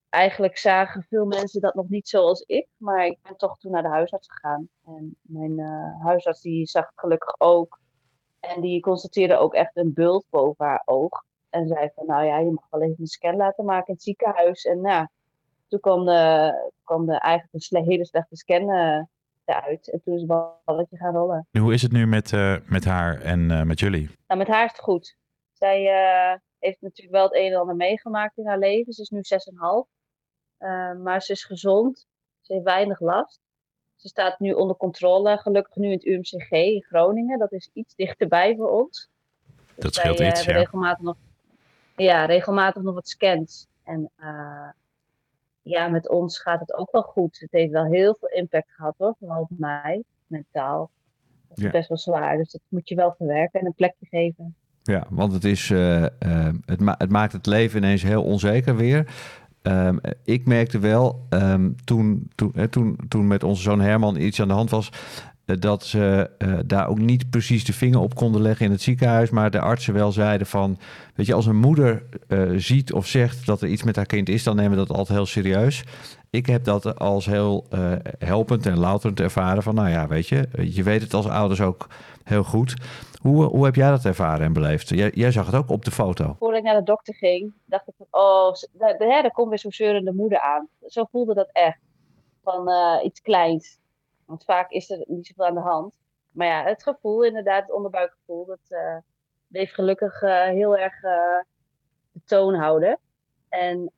Eigenlijk 0.09 0.59
zagen 0.59 1.03
veel 1.03 1.25
mensen 1.25 1.61
dat 1.61 1.75
nog 1.75 1.89
niet 1.89 2.09
zoals 2.09 2.41
ik. 2.41 2.69
Maar 2.77 3.07
ik 3.07 3.19
ben 3.23 3.37
toch 3.37 3.59
toen 3.59 3.73
naar 3.73 3.83
de 3.83 3.89
huisarts 3.89 4.29
gegaan. 4.31 4.69
En 4.85 5.17
mijn 5.21 5.59
uh, 5.59 6.05
huisarts 6.05 6.41
die 6.41 6.67
zag 6.67 6.87
het 6.87 7.01
gelukkig 7.01 7.41
ook. 7.41 7.81
En 8.41 8.61
die 8.61 8.81
constateerde 8.81 9.37
ook 9.37 9.55
echt 9.55 9.77
een 9.77 9.93
bult 9.93 10.25
boven 10.31 10.67
haar 10.67 10.83
oog. 10.85 11.25
En 11.53 11.69
zei 11.69 11.91
van, 11.95 12.07
nou 12.07 12.25
ja, 12.25 12.39
je 12.39 12.51
mag 12.51 12.67
wel 12.71 12.83
even 12.83 12.97
een 12.99 13.07
scan 13.07 13.37
laten 13.37 13.65
maken 13.65 13.87
in 13.87 13.95
het 13.95 14.03
ziekenhuis. 14.03 14.65
En 14.65 14.81
nou, 14.81 15.07
toen 15.69 15.81
kwam, 15.81 16.05
de, 16.05 16.53
kwam 16.85 17.07
de, 17.07 17.19
eigenlijk 17.19 17.71
een 17.71 17.85
hele 17.85 18.07
slechte 18.07 18.37
scan 18.37 18.71
uh, 18.71 19.03
eruit. 19.45 19.91
En 19.91 20.01
toen 20.03 20.15
is 20.15 20.21
het 20.21 20.61
balletje 20.65 20.97
gaan 20.97 21.15
rollen. 21.15 21.47
Hoe 21.59 21.73
is 21.73 21.83
het 21.83 21.93
nu 21.93 22.07
met, 22.07 22.33
uh, 22.33 22.57
met 22.67 22.85
haar 22.85 23.21
en 23.21 23.51
uh, 23.51 23.63
met 23.63 23.81
jullie? 23.81 24.11
Nou, 24.27 24.41
met 24.41 24.49
haar 24.49 24.65
is 24.65 24.71
het 24.71 24.81
goed. 24.81 25.17
Zij 25.53 25.81
heeft 26.59 26.81
natuurlijk 26.81 27.17
wel 27.17 27.25
het 27.25 27.35
een 27.35 27.53
en 27.53 27.59
ander 27.59 27.77
meegemaakt 27.77 28.39
in 28.39 28.47
haar 28.47 28.59
leven. 28.59 28.93
Ze 28.93 29.03
is 29.03 29.09
nu 29.09 29.21
6,5. 29.21 31.03
maar 31.03 31.23
ze 31.23 31.33
is 31.33 31.45
gezond. 31.45 32.07
Ze 32.41 32.53
heeft 32.53 32.65
weinig 32.65 33.01
last. 33.01 33.41
Ze 33.97 34.09
staat 34.09 34.39
nu 34.39 34.53
onder 34.53 34.77
controle, 34.77 35.39
gelukkig 35.39 35.77
nu 35.77 35.87
in 35.87 35.93
het 35.93 36.05
UMCG 36.05 36.51
in 36.51 36.83
Groningen. 36.83 37.39
Dat 37.39 37.53
is 37.53 37.71
iets 37.73 37.95
dichterbij 37.95 38.57
voor 38.57 38.71
ons. 38.71 39.11
Dus 39.57 39.85
dat 39.85 39.95
scheelt 39.95 40.19
wij, 40.19 40.29
iets, 40.29 40.45
ja. 40.45 40.53
regelmatig 40.53 41.05
nog 41.05 41.17
ja, 41.97 42.25
regelmatig 42.25 42.83
nog 42.83 42.95
wat 42.95 43.09
scans. 43.09 43.67
En 43.85 44.11
uh, 44.21 44.69
ja, 45.63 45.89
met 45.89 46.09
ons 46.09 46.41
gaat 46.41 46.61
het 46.61 46.75
ook 46.75 46.93
wel 46.93 47.03
goed. 47.03 47.39
Het 47.41 47.53
heeft 47.53 47.73
wel 47.73 47.85
heel 47.85 48.17
veel 48.21 48.29
impact 48.29 48.71
gehad 48.71 48.95
hoor, 48.99 49.15
vooral 49.19 49.41
op 49.41 49.59
mij, 49.59 50.03
mentaal. 50.27 50.91
Dat 51.49 51.59
is 51.59 51.65
ja. 51.65 51.71
best 51.71 51.89
wel 51.89 51.99
zwaar, 51.99 52.37
dus 52.37 52.51
dat 52.51 52.61
moet 52.69 52.89
je 52.89 52.95
wel 52.95 53.15
verwerken 53.17 53.61
en 53.61 53.67
een 53.67 53.75
plekje 53.75 54.07
geven. 54.07 54.55
Ja, 54.83 55.07
want 55.11 55.33
het, 55.33 55.45
is, 55.45 55.71
uh, 55.71 56.03
uh, 56.03 56.09
het, 56.65 56.81
ma 56.81 56.95
het, 56.99 57.11
maakt 57.11 57.33
het 57.33 57.47
leven 57.47 57.79
ineens 57.79 58.03
heel 58.03 58.23
onzeker 58.23 58.77
weer. 58.77 59.15
Um, 59.63 60.01
ik 60.25 60.47
merkte 60.47 60.79
wel, 60.79 61.27
um, 61.31 61.77
toen, 61.85 62.31
toen, 62.35 62.53
toen, 62.71 62.99
toen 63.09 63.27
met 63.27 63.43
onze 63.43 63.63
zoon 63.63 63.81
Herman 63.81 64.17
iets 64.17 64.41
aan 64.41 64.49
de 64.49 64.55
hand 64.55 64.71
was, 64.71 64.89
eh, 64.89 65.32
dat 65.59 65.85
ze 65.85 66.31
uh, 66.39 66.59
daar 66.67 66.89
ook 66.89 66.99
niet 66.99 67.31
precies 67.31 67.65
de 67.65 67.73
vinger 67.73 68.01
op 68.01 68.15
konden 68.15 68.43
leggen 68.43 68.67
in 68.67 68.73
het 68.73 68.83
ziekenhuis, 68.83 69.31
maar 69.31 69.51
de 69.51 69.61
artsen 69.61 69.95
wel 69.95 70.13
zeiden 70.13 70.47
van, 70.47 70.79
weet 71.15 71.27
je, 71.27 71.35
als 71.35 71.47
een 71.47 71.57
moeder 71.57 72.03
uh, 72.29 72.53
ziet 72.57 72.93
of 72.93 73.07
zegt 73.07 73.47
dat 73.47 73.63
er 73.63 73.69
iets 73.69 73.83
met 73.83 73.97
haar 73.97 74.07
kind 74.07 74.29
is, 74.29 74.43
dan 74.43 74.57
nemen 74.57 74.71
we 74.71 74.77
dat 74.87 74.97
altijd 74.97 75.19
heel 75.19 75.27
serieus. 75.27 75.85
Ik 76.31 76.47
heb 76.47 76.65
dat 76.65 76.99
als 76.99 77.27
heel 77.27 77.67
helpend 78.19 78.67
en 78.67 78.79
louterend 78.79 79.21
ervaren 79.21 79.63
van, 79.63 79.75
nou 79.75 79.89
ja, 79.89 80.09
weet 80.09 80.29
je, 80.29 80.49
je 80.63 80.83
weet 80.83 81.03
het 81.03 81.15
als 81.15 81.29
ouders 81.29 81.61
ook 81.61 81.87
heel 82.25 82.45
goed. 82.45 82.75
Hoe, 83.21 83.45
hoe 83.45 83.65
heb 83.65 83.75
jij 83.75 83.91
dat 83.91 84.05
ervaren 84.05 84.47
en 84.47 84.53
beleefd? 84.53 84.89
Jij, 84.89 85.11
jij 85.15 85.33
zag 85.33 85.47
het 85.47 85.55
ook 85.55 85.71
op 85.71 85.85
de 85.85 85.91
foto. 85.91 86.37
Voordat 86.39 86.59
ik 86.59 86.65
naar 86.65 86.79
de 86.79 86.83
dokter 86.83 87.15
ging, 87.15 87.53
dacht 87.65 87.89
ik 87.89 87.95
van, 87.97 88.07
oh, 88.11 88.53
daar, 88.73 88.99
daar 88.99 89.31
komt 89.31 89.49
weer 89.49 89.59
zo'n 89.59 89.73
zeurende 89.73 90.13
moeder 90.13 90.41
aan. 90.41 90.69
Zo 90.87 91.05
voelde 91.11 91.35
dat 91.35 91.49
echt. 91.53 91.79
Van 92.43 92.71
iets 93.05 93.21
kleins. 93.21 93.81
Want 94.33 94.45
vaak 94.45 94.71
is 94.71 94.91
er 94.91 95.05
niet 95.07 95.27
zoveel 95.27 95.47
aan 95.47 95.55
de 95.55 95.61
hand. 95.61 95.99
Maar 96.31 96.47
ja, 96.47 96.65
het 96.65 96.83
gevoel, 96.83 97.25
inderdaad, 97.25 97.63
het 97.63 97.73
onderbuikgevoel, 97.73 98.45
dat 98.47 98.61
uh, 98.69 98.97
bleef 99.47 99.73
gelukkig 99.73 100.23
uh, 100.23 100.45
heel 100.45 100.77
erg 100.77 101.03
uh, 101.03 101.41
de 102.13 102.21
toon 102.25 102.55
houden. 102.55 102.99
En 103.49 103.93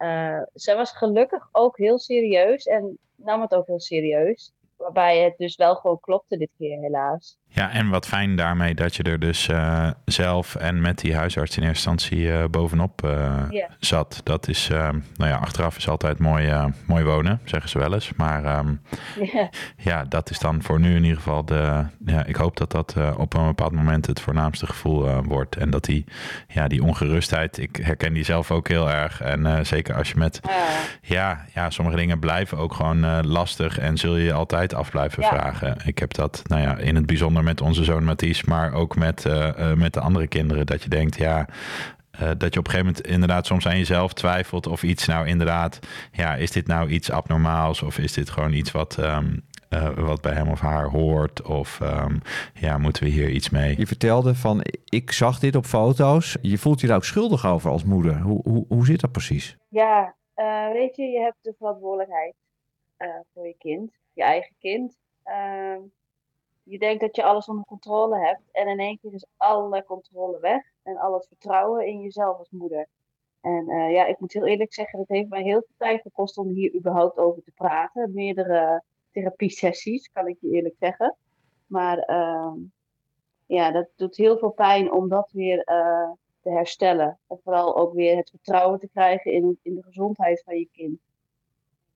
zij 0.52 0.76
was 0.76 0.92
gelukkig 0.92 1.48
ook 1.52 1.76
heel 1.76 1.98
serieus 1.98 2.64
en 2.64 2.98
nam 3.14 3.40
het 3.40 3.54
ook 3.54 3.66
heel 3.66 3.80
serieus. 3.80 4.52
Waarbij 4.84 5.18
het 5.18 5.34
dus 5.36 5.56
wel 5.56 5.74
gewoon 5.74 6.00
klopte 6.00 6.36
dit 6.36 6.50
keer, 6.58 6.78
helaas. 6.80 7.38
Ja, 7.48 7.70
en 7.70 7.88
wat 7.88 8.06
fijn 8.06 8.36
daarmee 8.36 8.74
dat 8.74 8.96
je 8.96 9.02
er 9.02 9.18
dus 9.18 9.48
uh, 9.48 9.90
zelf 10.04 10.54
en 10.54 10.80
met 10.80 10.98
die 10.98 11.16
huisarts 11.16 11.56
in 11.56 11.62
eerste 11.62 11.90
instantie 11.90 12.26
uh, 12.26 12.44
bovenop 12.50 13.02
uh, 13.04 13.42
yeah. 13.50 13.70
zat. 13.78 14.20
Dat 14.24 14.48
is, 14.48 14.68
nou 14.68 15.02
ja, 15.16 15.36
achteraf 15.36 15.76
is 15.76 15.88
altijd 15.88 16.18
mooi, 16.18 16.72
mooi 16.86 17.04
wonen, 17.04 17.40
zeggen 17.44 17.70
ze 17.70 17.78
wel 17.78 17.94
eens. 17.94 18.12
Maar 18.14 18.58
um, 18.58 18.82
yeah. 19.32 19.48
ja, 19.76 20.04
dat 20.04 20.30
is 20.30 20.38
dan 20.38 20.62
voor 20.62 20.80
nu 20.80 20.94
in 20.94 21.02
ieder 21.02 21.16
geval 21.16 21.44
de. 21.44 21.86
Ja, 22.04 22.24
ik 22.24 22.36
hoop 22.36 22.56
dat 22.56 22.70
dat 22.70 22.96
op 23.16 23.34
een 23.34 23.46
bepaald 23.46 23.72
moment 23.72 24.06
het 24.06 24.20
voornaamste 24.20 24.66
gevoel 24.66 25.22
wordt. 25.22 25.56
En 25.56 25.70
dat 25.70 25.84
die, 25.84 26.04
ja, 26.48 26.68
die 26.68 26.82
ongerustheid, 26.82 27.58
ik 27.58 27.76
herken 27.76 28.12
die 28.12 28.24
zelf 28.24 28.50
ook 28.50 28.68
heel 28.68 28.90
erg. 28.90 29.20
En 29.20 29.66
zeker 29.66 29.94
als 29.94 30.08
je 30.08 30.18
met. 30.18 30.40
Ja, 31.02 31.44
ja, 31.54 31.70
sommige 31.70 31.96
dingen 31.96 32.18
blijven 32.18 32.58
ook 32.58 32.74
gewoon 32.74 33.26
lastig 33.26 33.78
en 33.78 33.96
zul 33.96 34.16
je 34.16 34.32
altijd 34.32 34.73
altijd 34.74 34.84
af 34.84 34.90
blijven 34.90 35.22
Ja. 35.22 35.28
vragen. 35.28 35.76
Ik 35.84 35.98
heb 35.98 36.14
dat, 36.14 36.42
nou 36.46 36.62
ja, 36.62 36.76
in 36.76 36.94
het 36.94 37.06
bijzonder 37.06 37.42
met 37.42 37.60
onze 37.60 37.84
zoon 37.84 38.04
Mathies, 38.04 38.44
maar 38.44 38.72
ook 38.72 38.96
met, 38.96 39.24
eh, 39.26 39.70
eh, 39.70 39.78
met 39.78 39.92
de 39.92 40.00
andere 40.00 40.26
kinderen. 40.26 40.66
Dat 40.66 40.82
je 40.82 40.88
denkt, 40.88 41.16
ja, 41.16 41.46
eh, 42.10 42.30
dat 42.38 42.54
je 42.54 42.58
op 42.58 42.66
een 42.66 42.70
gegeven 42.70 42.86
moment 42.86 43.06
inderdaad 43.06 43.46
soms 43.46 43.66
aan 43.66 43.78
jezelf 43.78 44.12
twijfelt 44.12 44.66
of 44.66 44.82
iets 44.82 45.06
nou 45.06 45.26
inderdaad, 45.26 45.78
ja, 46.12 46.34
is 46.34 46.50
dit 46.50 46.66
nou 46.66 46.88
iets 46.88 47.10
abnormaals 47.10 47.82
of 47.82 47.98
is 47.98 48.12
dit 48.12 48.30
gewoon 48.30 48.52
iets 48.52 48.70
wat, 48.70 48.98
ehm, 48.98 49.36
eh, 49.68 49.88
wat 49.96 50.20
bij 50.20 50.32
hem 50.32 50.48
of 50.48 50.60
haar 50.60 50.88
hoort? 50.88 51.42
Of 51.42 51.80
ehm, 51.80 52.16
ja, 52.54 52.78
moeten 52.78 53.02
we 53.02 53.08
hier 53.08 53.28
iets 53.30 53.50
mee? 53.50 53.74
Je 53.78 53.86
vertelde 53.86 54.34
van, 54.34 54.64
ik 54.84 55.12
zag 55.12 55.38
dit 55.38 55.56
op 55.56 55.64
foto's. 55.64 56.36
Je 56.42 56.58
voelt 56.58 56.80
je 56.80 56.86
daar 56.86 56.96
ook 56.96 57.04
schuldig 57.04 57.46
over 57.46 57.70
als 57.70 57.84
moeder. 57.84 58.20
Hoe, 58.20 58.40
hoe, 58.44 58.64
hoe 58.68 58.86
zit 58.86 59.00
dat 59.00 59.12
precies? 59.12 59.56
Ja, 59.68 60.14
eh, 60.34 60.72
weet 60.72 60.96
je, 60.96 61.02
je 61.02 61.20
hebt 61.20 61.38
de 61.42 61.54
verantwoordelijkheid 61.58 62.34
eh, 62.96 63.08
voor 63.34 63.46
je 63.46 63.54
kind, 63.58 63.92
je 64.14 64.22
eigen 64.22 64.54
kind. 64.58 64.98
Ehm, 65.22 65.80
je 66.62 66.78
denkt 66.78 67.00
dat 67.00 67.16
je 67.16 67.24
alles 67.24 67.46
onder 67.46 67.64
controle 67.64 68.18
hebt 68.18 68.42
en 68.52 68.68
in 68.68 68.78
één 68.78 68.98
keer 68.98 69.12
is 69.12 69.26
alle 69.36 69.84
controle 69.84 70.40
weg 70.40 70.62
en 70.82 70.96
al 70.96 71.14
het 71.14 71.26
vertrouwen 71.26 71.86
in 71.86 72.00
jezelf 72.00 72.38
als 72.38 72.50
moeder. 72.50 72.88
En 73.40 73.68
eh, 73.68 73.92
ja, 73.92 74.06
ik 74.06 74.18
moet 74.20 74.32
heel 74.32 74.46
eerlijk 74.46 74.74
zeggen, 74.74 74.98
het 74.98 75.08
heeft 75.08 75.28
mij 75.28 75.42
heel 75.42 75.60
veel 75.66 75.76
tijd 75.76 76.02
gekost 76.02 76.38
om 76.38 76.48
hier 76.48 76.74
überhaupt 76.74 77.18
over 77.18 77.42
te 77.42 77.52
praten. 77.54 78.10
Meerdere 78.14 78.82
therapiesessies, 79.10 80.10
kan 80.12 80.26
ik 80.26 80.36
je 80.40 80.50
eerlijk 80.50 80.76
zeggen. 80.78 81.16
Maar 81.66 81.98
ehm, 81.98 82.58
ja, 83.46 83.70
dat 83.70 83.88
doet 83.96 84.16
heel 84.16 84.38
veel 84.38 84.50
pijn 84.50 84.92
om 84.92 85.08
dat 85.08 85.30
weer 85.32 85.58
eh, 85.58 86.10
te 86.40 86.50
herstellen. 86.50 87.18
En 87.28 87.40
vooral 87.42 87.76
ook 87.76 87.92
weer 87.92 88.16
het 88.16 88.30
vertrouwen 88.30 88.78
te 88.78 88.88
krijgen 88.88 89.32
in, 89.32 89.58
in 89.62 89.74
de 89.74 89.82
gezondheid 89.82 90.42
van 90.44 90.58
je 90.58 90.68
kind. 90.72 90.98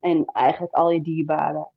En 0.00 0.24
eigenlijk 0.24 0.74
al 0.74 0.90
je 0.90 1.02
dierbaren. 1.02 1.70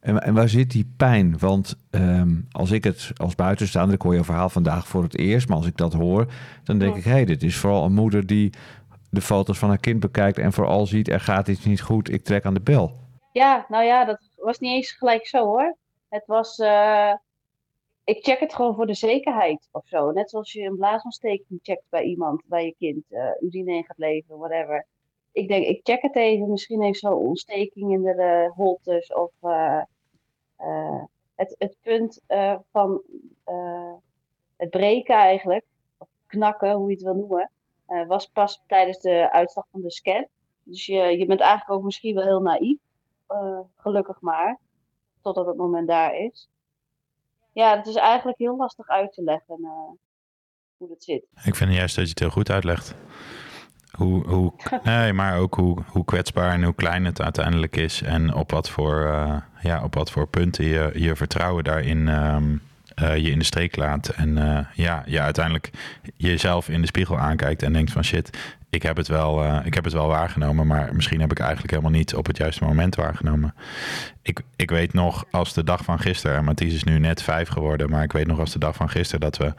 En, 0.00 0.22
en 0.22 0.34
waar 0.34 0.48
zit 0.48 0.70
die 0.70 0.92
pijn? 0.96 1.38
Want 1.38 1.76
ehm, 1.90 2.34
als 2.50 2.70
ik 2.70 2.84
het 2.84 3.10
als 3.16 3.34
buitenstaander, 3.34 3.94
ik 3.94 4.02
hoor 4.02 4.14
je 4.14 4.24
verhaal 4.24 4.48
vandaag 4.48 4.86
voor 4.88 5.02
het 5.02 5.18
eerst, 5.18 5.48
maar 5.48 5.56
als 5.56 5.66
ik 5.66 5.76
dat 5.76 5.92
hoor, 5.92 6.26
dan 6.64 6.78
denk 6.78 6.92
Ja. 6.92 6.98
ik, 6.98 7.04
hé, 7.04 7.10
hey, 7.10 7.24
dit 7.24 7.42
is 7.42 7.56
vooral 7.56 7.84
een 7.84 7.94
moeder 7.94 8.26
die 8.26 8.52
de 9.10 9.20
foto's 9.20 9.58
van 9.58 9.68
haar 9.68 9.78
kind 9.78 10.00
bekijkt 10.00 10.38
en 10.38 10.52
vooral 10.52 10.86
ziet, 10.86 11.08
er 11.08 11.20
gaat 11.20 11.48
iets 11.48 11.64
niet 11.64 11.80
goed, 11.80 12.10
ik 12.12 12.24
trek 12.24 12.44
aan 12.44 12.54
de 12.54 12.60
bel. 12.60 12.96
Ja, 13.32 13.66
nou 13.68 13.84
ja, 13.84 14.04
dat 14.04 14.30
was 14.36 14.58
niet 14.58 14.72
eens 14.72 14.90
gelijk 14.92 15.26
zo 15.26 15.44
hoor. 15.44 15.76
Het 16.08 16.26
was, 16.26 16.58
eh, 16.58 17.12
ik 18.04 18.24
check 18.24 18.40
het 18.40 18.54
gewoon 18.54 18.74
voor 18.74 18.86
de 18.86 18.94
zekerheid 18.94 19.68
of 19.70 19.86
zo. 19.86 20.10
Net 20.10 20.30
zoals 20.30 20.52
je 20.52 20.62
een 20.62 20.76
blaasontsteking 20.76 21.58
checkt 21.62 21.84
bij 21.88 22.02
iemand, 22.02 22.42
bij 22.46 22.64
je 22.64 22.74
kind, 22.78 23.04
eh 23.08 23.48
urine 23.48 23.74
in 23.76 23.84
gaat 23.84 23.98
leveren, 23.98 24.38
whatever. 24.38 24.86
Ik 25.36 25.48
denk, 25.48 25.66
ik 25.66 25.80
check 25.82 26.02
het 26.02 26.16
even, 26.16 26.50
misschien 26.50 26.82
heeft 26.82 26.98
zo'n 26.98 27.12
ontsteking 27.12 27.92
in 27.92 28.02
de 28.02 28.12
eh, 28.12 28.56
holtes 28.56 29.12
of 29.12 29.30
eh, 29.40 29.82
eh, 30.56 31.04
het, 31.34 31.54
het 31.58 31.76
punt 31.82 32.20
van 32.70 33.02
het 34.56 34.70
breken 34.70 35.14
eigenlijk, 35.14 35.64
of 35.98 36.08
knakken, 36.26 36.72
hoe 36.72 36.88
je 36.88 36.94
het 36.94 37.04
wil 37.04 37.14
noemen, 37.14 37.50
was 38.06 38.26
pas 38.26 38.62
tijdens 38.66 38.98
de 38.98 39.32
uitslag 39.32 39.66
van 39.70 39.80
de 39.80 39.90
scan. 39.90 40.26
Dus 40.62 40.86
je, 40.86 41.18
je 41.18 41.26
bent 41.26 41.40
eigenlijk 41.40 41.70
ook 41.70 41.84
misschien 41.84 42.14
wel 42.14 42.24
heel 42.24 42.40
naïef. 42.40 42.78
Gelukkig 43.76 44.20
maar. 44.20 44.58
Totdat 45.22 45.46
het 45.46 45.56
moment 45.56 45.88
daar 45.88 46.14
is. 46.14 46.48
Ja, 47.52 47.76
het 47.76 47.86
is 47.86 47.94
eigenlijk 47.94 48.38
heel 48.38 48.56
lastig 48.56 48.88
uit 48.88 49.12
te 49.12 49.22
leggen 49.22 49.56
hoe 50.76 50.88
dat 50.88 51.02
zit. 51.02 51.26
Ik 51.44 51.54
vind 51.54 51.72
juist 51.72 51.94
dat 51.96 52.04
je 52.04 52.10
het 52.10 52.18
heel 52.18 52.30
goed 52.30 52.50
uitlegt. 52.50 52.94
Hoe, 53.96 54.26
hoe, 54.26 54.52
nee, 54.84 55.12
maar 55.12 55.38
ook 55.38 55.54
hoe, 55.54 55.78
hoe 55.86 56.04
kwetsbaar 56.04 56.52
en 56.52 56.62
hoe 56.62 56.74
klein 56.74 57.04
het 57.04 57.22
uiteindelijk 57.22 57.76
is. 57.76 58.02
En 58.02 58.34
op 58.34 58.50
wat 58.50 58.70
voor, 58.70 59.04
eh, 59.04 59.36
ja, 59.60 59.82
op 59.82 59.94
wat 59.94 60.10
voor 60.10 60.26
punten 60.26 60.64
je 60.64 60.90
je 60.94 61.16
vertrouwen 61.16 61.64
daarin 61.64 62.08
ehm, 62.08 62.56
eh, 62.96 63.16
je 63.16 63.30
in 63.30 63.38
de 63.38 63.44
steek 63.44 63.76
laat. 63.76 64.08
En 64.08 64.38
eh, 64.38 64.64
ja, 64.74 65.02
je 65.06 65.20
uiteindelijk 65.20 65.70
jezelf 66.16 66.68
in 66.68 66.80
de 66.80 66.86
spiegel 66.86 67.18
aankijkt 67.18 67.62
en 67.62 67.72
denkt 67.72 67.92
van 67.92 68.04
shit, 68.04 68.30
ik 68.70 68.82
heb, 68.82 68.96
het 68.96 69.08
wel, 69.08 69.44
eh, 69.44 69.60
ik 69.64 69.74
heb 69.74 69.84
het 69.84 69.92
wel 69.92 70.06
waargenomen, 70.06 70.66
maar 70.66 70.94
misschien 70.94 71.20
heb 71.20 71.30
ik 71.30 71.38
eigenlijk 71.38 71.70
helemaal 71.70 71.90
niet 71.90 72.14
op 72.14 72.26
het 72.26 72.36
juiste 72.36 72.64
moment 72.64 72.94
waargenomen. 72.94 73.54
Ik, 74.22 74.40
ik 74.56 74.70
weet 74.70 74.92
nog 74.92 75.24
als 75.30 75.52
de 75.52 75.64
dag 75.64 75.84
van 75.84 75.98
gisteren, 75.98 76.36
en 76.36 76.44
Mathies 76.44 76.74
is 76.74 76.84
nu 76.84 76.98
net 76.98 77.22
vijf 77.22 77.48
geworden, 77.48 77.90
maar 77.90 78.02
ik 78.02 78.12
weet 78.12 78.26
nog 78.26 78.38
als 78.38 78.52
de 78.52 78.58
dag 78.58 78.76
van 78.76 78.90
gisteren 78.90 79.20
dat 79.20 79.36
we 79.36 79.54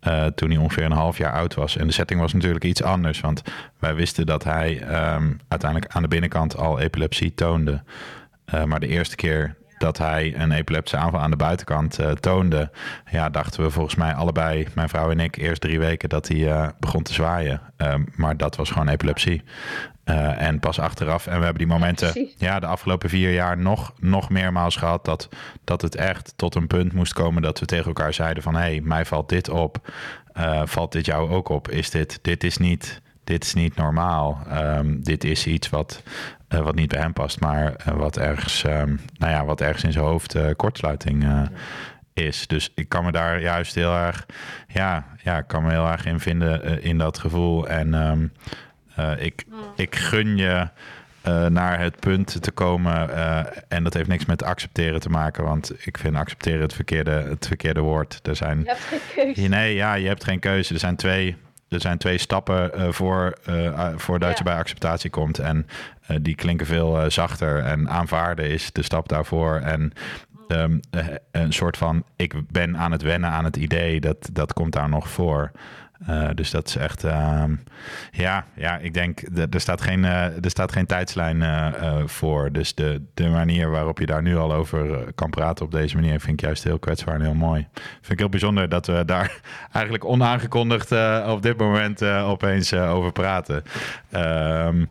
eh, 0.00 0.26
toen 0.26 0.50
hij 0.50 0.58
ongeveer 0.58 0.84
een 0.84 0.92
half 0.92 1.18
jaar 1.18 1.32
oud 1.32 1.54
was. 1.54 1.76
En 1.76 1.86
de 1.86 1.92
setting 1.92 2.20
was 2.20 2.32
natuurlijk 2.32 2.64
iets 2.64 2.82
anders, 2.82 3.20
want 3.20 3.42
wij 3.78 3.94
wisten 3.94 4.26
dat 4.26 4.44
hij 4.44 4.80
ehm, 4.80 5.32
uiteindelijk 5.48 5.92
aan 5.92 6.02
de 6.02 6.08
binnenkant 6.08 6.56
al 6.56 6.80
epilepsie 6.80 7.34
toonde. 7.34 7.82
Maar 8.66 8.80
de 8.80 8.86
eerste 8.86 9.16
keer 9.16 9.56
dat 9.80 9.98
hij 9.98 10.34
een 10.36 10.52
epileptische 10.52 10.96
aanval 10.96 11.20
aan 11.20 11.30
de 11.30 11.36
buitenkant 11.36 11.98
eh, 11.98 12.10
toonde, 12.10 12.70
ja, 13.10 13.28
dachten 13.28 13.62
we 13.62 13.70
volgens 13.70 13.94
mij 13.94 14.14
allebei, 14.14 14.66
mijn 14.74 14.88
vrouw 14.88 15.10
en 15.10 15.20
ik, 15.20 15.36
eerst 15.36 15.60
drie 15.60 15.78
weken 15.78 16.08
dat 16.08 16.28
hij 16.28 16.52
eh, 16.52 16.68
begon 16.78 17.02
te 17.02 17.12
zwaaien. 17.12 17.60
Ehm, 17.76 18.02
maar 18.16 18.36
dat 18.36 18.56
was 18.56 18.70
gewoon 18.70 18.88
epilepsie. 18.88 19.42
Eh, 20.04 20.42
en 20.42 20.60
pas 20.60 20.78
achteraf, 20.78 21.26
en 21.26 21.38
we 21.38 21.44
hebben 21.44 21.58
die 21.58 21.72
momenten 21.72 22.28
ja, 22.36 22.60
de 22.60 22.66
afgelopen 22.66 23.08
vier 23.08 23.32
jaar 23.32 23.58
nog, 23.58 23.92
nog 23.98 24.28
meermaals 24.30 24.76
gehad 24.76 25.04
dat, 25.04 25.28
dat 25.64 25.82
het 25.82 25.94
echt 25.94 26.32
tot 26.36 26.54
een 26.54 26.66
punt 26.66 26.92
moest 26.92 27.12
komen 27.12 27.42
dat 27.42 27.58
we 27.58 27.66
tegen 27.66 27.86
elkaar 27.86 28.14
zeiden 28.14 28.42
van 28.42 28.54
hé, 28.54 28.60
hey, 28.60 28.80
mij 28.80 29.04
valt 29.04 29.28
dit 29.28 29.48
op. 29.48 29.92
Valt 30.64 30.92
dit 30.92 31.06
jou 31.06 31.30
ook 31.30 31.48
op? 31.48 31.70
Is 31.70 31.90
dit, 31.90 32.18
dit 32.22 32.44
is 32.44 32.56
niet, 32.56 33.00
dit 33.30 33.44
is 33.44 33.54
niet 33.54 33.76
normaal. 33.76 34.40
Ehm, 34.48 35.00
dit 35.00 35.24
is 35.24 35.46
iets 35.46 35.68
wat, 35.68 36.02
eh, 36.48 36.60
wat 36.60 36.74
niet 36.74 36.88
bij 36.88 37.00
hem 37.00 37.12
past, 37.12 37.40
maar 37.40 37.74
eh, 37.74 37.94
wat, 37.94 38.16
ergens, 38.16 38.64
ehm, 38.64 38.96
nou 39.18 39.32
ja, 39.32 39.44
wat 39.44 39.60
ergens 39.60 39.84
in 39.84 39.92
zijn 39.92 40.04
hoofd 40.04 40.34
eh, 40.34 40.50
kortsluiting 40.56 41.48
is. 42.12 42.46
Dus 42.46 42.72
ik 42.74 42.88
kan 42.88 43.04
me 43.04 43.12
daar 43.12 43.40
juist 43.40 43.74
heel 43.74 43.94
erg, 43.94 44.26
ja, 44.68 45.04
ja, 45.22 45.40
kan 45.40 45.62
me 45.62 45.70
heel 45.70 45.86
erg 45.86 46.06
in 46.06 46.20
vinden 46.20 46.82
in 46.82 46.98
dat 46.98 47.18
gevoel. 47.18 47.68
En 47.68 47.94
ehm, 47.94 48.26
eh, 48.94 49.24
ik, 49.24 49.44
ik 49.76 49.96
gun 49.96 50.36
je 50.36 50.68
naar 51.48 51.80
het 51.80 52.00
punt 52.00 52.42
te 52.42 52.50
komen. 52.50 53.10
en 53.68 53.84
dat 53.84 53.94
heeft 53.94 54.08
niks 54.08 54.24
met 54.24 54.42
accepteren 54.42 55.00
te 55.00 55.08
maken, 55.08 55.44
want 55.44 55.86
ik 55.86 55.98
vind 55.98 56.16
accepteren 56.16 56.60
het 56.60 56.74
verkeerde, 56.74 57.10
het 57.10 57.46
verkeerde 57.46 57.80
woord. 57.80 58.20
Er 58.22 58.36
zijn 58.36 58.60
Je 58.60 58.66
hebt 58.66 58.80
geen 58.80 59.00
keuze. 59.14 59.48
Nee, 59.48 59.74
ja, 59.74 59.94
je 59.94 60.06
hebt 60.06 60.24
geen 60.24 60.38
keuze. 60.38 60.74
Er 60.74 60.80
zijn 60.80 60.96
twee, 60.96 61.36
er 61.70 61.80
zijn 61.80 61.98
twee 61.98 62.18
stappen 62.18 62.74
eh, 62.74 62.88
voor, 62.92 63.34
eh, 63.44 63.88
voordat 63.96 64.30
je 64.38 64.44
Ja. 64.44 64.50
bij 64.50 64.58
acceptatie 64.60 65.10
komt. 65.10 65.38
En 65.38 65.66
eh, 66.06 66.16
die 66.20 66.34
klinken 66.34 66.66
veel 66.66 67.10
zachter. 67.10 67.58
En 67.58 67.90
aanvaarden 67.90 68.48
is 68.50 68.72
de 68.72 68.82
stap 68.82 69.08
daarvoor. 69.08 69.54
En 69.56 69.92
ehm, 70.48 70.78
eh, 70.90 71.06
een 71.30 71.52
soort 71.52 71.76
van, 71.76 72.04
ik 72.16 72.34
ben 72.52 72.76
aan 72.76 72.92
het 72.92 73.02
wennen 73.02 73.30
aan 73.30 73.44
het 73.44 73.56
idee, 73.56 74.00
dat, 74.00 74.28
dat 74.32 74.52
komt 74.52 74.72
daar 74.72 74.88
nog 74.88 75.08
voor. 75.08 75.50
Eh, 76.06 76.28
dus 76.34 76.50
dat 76.50 76.68
is 76.68 76.76
echt, 76.76 77.04
ehm, 77.04 77.54
ja, 78.10 78.44
ja, 78.54 78.78
ik 78.78 78.94
denk, 78.94 79.22
er 79.50 79.60
staat 79.60 79.80
geen, 79.80 80.04
eh, 80.04 80.44
er 80.44 80.50
staat 80.50 80.72
geen 80.72 80.86
tijdslijn 80.86 81.42
eh, 81.42 82.02
voor. 82.06 82.52
Dus 82.52 82.74
de, 82.74 83.02
de 83.14 83.28
manier 83.28 83.70
waarop 83.70 83.98
je 83.98 84.06
daar 84.06 84.22
nu 84.22 84.36
al 84.36 84.52
over 84.52 85.12
kan 85.14 85.30
praten 85.30 85.64
op 85.64 85.70
deze 85.70 85.94
manier, 85.94 86.20
vind 86.20 86.40
ik 86.40 86.46
juist 86.46 86.64
heel 86.64 86.78
kwetsbaar 86.78 87.14
en 87.14 87.20
heel 87.20 87.34
mooi. 87.34 87.68
Vind 87.72 88.10
ik 88.10 88.18
heel 88.18 88.28
bijzonder 88.28 88.68
dat 88.68 88.86
we 88.86 89.04
daar 89.04 89.40
eigenlijk 89.72 90.04
onaangekondigd 90.04 90.92
op 91.26 91.42
dit 91.42 91.56
moment 91.56 92.02
opeens 92.04 92.74
over 92.74 93.12
praten. 93.12 93.62
Ehm, 94.10 94.84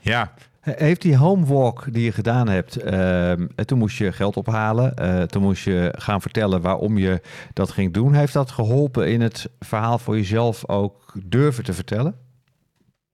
ja, 0.00 0.32
Heeft 0.60 1.02
die 1.02 1.16
homewalk 1.16 1.92
die 1.92 2.04
je 2.04 2.12
gedaan 2.12 2.48
hebt, 2.48 2.76
ehm, 2.76 3.48
en 3.56 3.66
toen 3.66 3.78
moest 3.78 3.98
je 3.98 4.12
geld 4.12 4.36
ophalen, 4.36 4.96
eh, 4.96 5.22
toen 5.22 5.42
moest 5.42 5.64
je 5.64 5.94
gaan 5.98 6.20
vertellen 6.20 6.60
waarom 6.62 6.98
je 6.98 7.20
dat 7.52 7.70
ging 7.70 7.92
doen. 7.92 8.14
Heeft 8.14 8.32
dat 8.32 8.50
geholpen 8.50 9.08
in 9.08 9.20
het 9.20 9.50
verhaal 9.58 9.98
voor 9.98 10.16
jezelf 10.16 10.68
ook 10.68 11.14
durven 11.24 11.64
te 11.64 11.72
vertellen? 11.72 12.28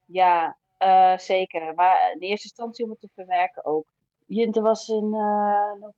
Ja, 0.05 0.57
eh, 0.79 1.19
zeker. 1.19 1.75
Maar 1.75 2.13
in 2.13 2.21
eerste 2.21 2.49
instantie 2.49 2.85
om 2.85 2.91
het 2.91 3.01
te 3.01 3.09
verwerken 3.15 3.65
ook. 3.65 3.87
Jinte 4.27 4.61
was 4.61 4.89
in 4.89 5.15
eh, 5.15 5.89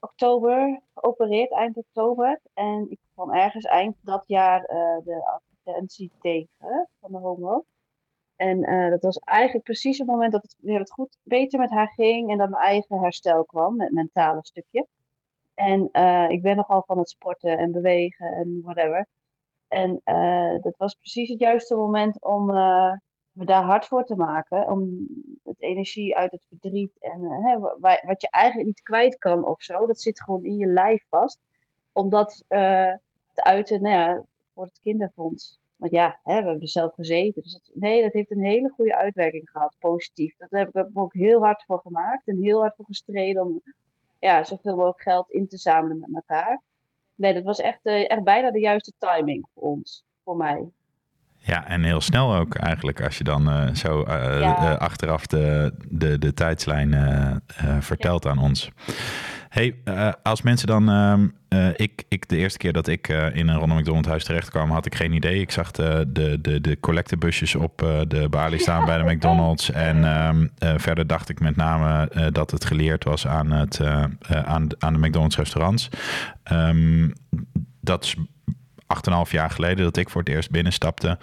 oktober 0.00 0.80
geopereerd, 0.94 1.52
eind 1.52 1.76
oktober. 1.76 2.40
En 2.54 2.90
ik 2.90 2.98
kwam 3.14 3.32
ergens 3.32 3.64
eind 3.64 3.96
dat 4.00 4.24
jaar 4.26 4.64
eh, 4.64 4.98
de 5.04 5.24
advertentie 5.24 6.12
tegen 6.20 6.88
van 7.00 7.12
de 7.12 7.18
homo. 7.18 7.64
En 8.36 8.62
eh, 8.64 8.90
dat 8.90 9.02
was 9.02 9.18
eigenlijk 9.18 9.64
precies 9.64 9.98
het 9.98 10.06
moment 10.06 10.32
dat 10.32 10.42
het 10.42 10.56
weer 10.60 10.78
wat 10.78 10.90
goed 10.92 11.16
beter 11.22 11.58
met 11.58 11.70
haar 11.70 11.88
ging 11.88 12.30
en 12.30 12.38
dat 12.38 12.50
mijn 12.50 12.62
eigen 12.62 12.98
herstel 12.98 13.44
kwam, 13.44 13.80
het 13.80 13.92
mentale 13.92 14.38
stukje. 14.42 14.86
En 15.54 15.88
eh, 15.92 16.28
ik 16.28 16.42
ben 16.42 16.56
nogal 16.56 16.82
van 16.86 16.98
het 16.98 17.08
sporten 17.08 17.58
en 17.58 17.72
bewegen 17.72 18.26
en 18.32 18.60
whatever. 18.62 19.06
En 19.68 20.00
eh, 20.04 20.62
dat 20.62 20.76
was 20.76 20.94
precies 20.94 21.28
het 21.28 21.38
juiste 21.38 21.74
moment 21.74 22.22
om 22.22 22.46
me 23.32 23.44
daar 23.44 23.62
hard 23.62 23.86
voor 23.86 24.04
te 24.04 24.16
maken. 24.16 24.68
Om 24.70 25.06
het 25.42 25.60
energie 25.62 26.16
uit 26.16 26.32
het 26.32 26.46
verdriet 26.48 26.92
en 27.00 27.22
hè, 27.22 27.58
wa- 27.58 27.76
wa- 27.80 28.02
wat 28.06 28.20
je 28.20 28.30
eigenlijk 28.30 28.66
niet 28.66 28.82
kwijt 28.82 29.18
kan 29.18 29.44
of 29.44 29.62
zo, 29.62 29.86
dat 29.86 30.00
zit 30.00 30.22
gewoon 30.22 30.44
in 30.44 30.56
je 30.56 30.66
lijf 30.66 31.04
vast. 31.08 31.38
Om 31.92 32.08
dat 32.10 32.44
te 32.48 33.44
uiten 33.44 33.82
nou 33.82 33.94
ja, 33.94 34.24
voor 34.54 34.64
het 34.64 34.80
kinderfonds. 34.82 35.58
Want 35.76 35.92
ja, 35.92 36.20
hè, 36.22 36.42
we 36.42 36.48
hebben 36.48 36.68
zelf 36.68 36.94
gezeten. 36.94 37.42
Dus 37.42 37.52
dat, 37.52 37.70
nee, 37.74 38.02
dat 38.02 38.12
heeft 38.12 38.30
een 38.30 38.44
hele 38.44 38.72
goede 38.74 38.96
uitwerking 38.96 39.50
gehad, 39.50 39.76
positief. 39.78 40.36
Dat 40.36 40.50
heb 40.50 40.68
ik 40.68 40.74
er 40.74 40.90
ook 40.94 41.12
heel 41.14 41.40
hard 41.40 41.64
voor 41.66 41.78
gemaakt 41.78 42.28
en 42.28 42.42
heel 42.42 42.60
hard 42.60 42.74
voor 42.76 42.84
gestreden 42.84 43.42
om 43.42 43.62
ja, 44.18 44.44
zoveel 44.44 44.76
mogelijk 44.76 45.02
geld 45.02 45.30
in 45.30 45.48
te 45.48 45.56
zamelen 45.56 45.98
met 45.98 46.10
elkaar. 46.14 46.62
Nee, 47.14 47.34
dat 47.34 47.42
was 47.42 47.60
echt, 47.60 47.80
eh, 47.82 48.10
echt 48.10 48.22
bijna 48.22 48.50
de 48.50 48.60
juiste 48.60 48.92
timing 48.98 49.48
voor 49.54 49.62
ons, 49.62 50.04
voor 50.24 50.36
mij. 50.36 50.68
Ja, 51.38 51.66
en 51.66 51.82
heel 51.82 52.00
snel 52.00 52.34
ook 52.34 52.54
eigenlijk, 52.54 53.02
als 53.02 53.18
je 53.18 53.24
dan 53.24 53.48
eh, 53.50 53.74
zo 53.74 54.02
eh, 54.02 54.40
Ja. 54.40 54.74
achteraf 54.74 55.26
de, 55.26 55.72
de, 55.88 56.18
de 56.18 56.34
tijdslijn 56.34 56.94
vertelt 57.80 58.26
aan 58.26 58.38
ons. 58.38 58.70
Hey, 59.56 59.74
eh, 59.84 60.12
als 60.22 60.42
mensen 60.42 60.66
dan... 60.66 60.88
ehm, 60.88 61.28
eh, 61.48 61.68
ik, 61.76 62.04
ik, 62.08 62.28
de 62.28 62.36
eerste 62.36 62.58
keer 62.58 62.72
dat 62.72 62.86
ik 62.86 63.08
eh, 63.08 63.36
in 63.36 63.48
een 63.48 63.58
Ronald 63.58 63.80
McDonald 63.80 64.06
huis 64.06 64.24
terecht 64.24 64.50
kwam, 64.50 64.70
had 64.70 64.86
ik 64.86 64.94
geen 64.94 65.12
idee. 65.12 65.40
Ik 65.40 65.50
zag 65.50 65.70
de, 65.70 66.04
de, 66.08 66.40
de, 66.40 66.60
de 66.60 66.80
collectebusjes 66.80 67.54
op 67.54 67.78
de 68.08 68.26
balie 68.30 68.58
staan 68.58 68.84
bij 68.84 68.98
de 68.98 69.04
McDonald's. 69.14 69.70
En 69.70 70.04
ehm, 70.04 70.46
eh, 70.58 70.74
verder 70.76 71.06
dacht 71.06 71.28
ik 71.28 71.40
met 71.40 71.56
name 71.56 72.10
dat 72.32 72.50
het 72.50 72.64
geleerd 72.64 73.04
was 73.04 73.26
aan, 73.26 73.50
het, 73.50 73.80
aan, 74.28 74.68
aan 74.78 74.92
de 74.92 74.98
McDonald's 74.98 75.36
restaurants. 75.36 75.88
Ehm, 76.42 77.10
dat 77.80 78.04
is 78.04 78.16
8,5 78.86 79.30
jaar 79.30 79.50
geleden 79.50 79.84
dat 79.84 79.96
ik 79.96 80.10
voor 80.10 80.20
het 80.20 80.30
eerst 80.30 80.50
binnenstapte. 80.50 81.18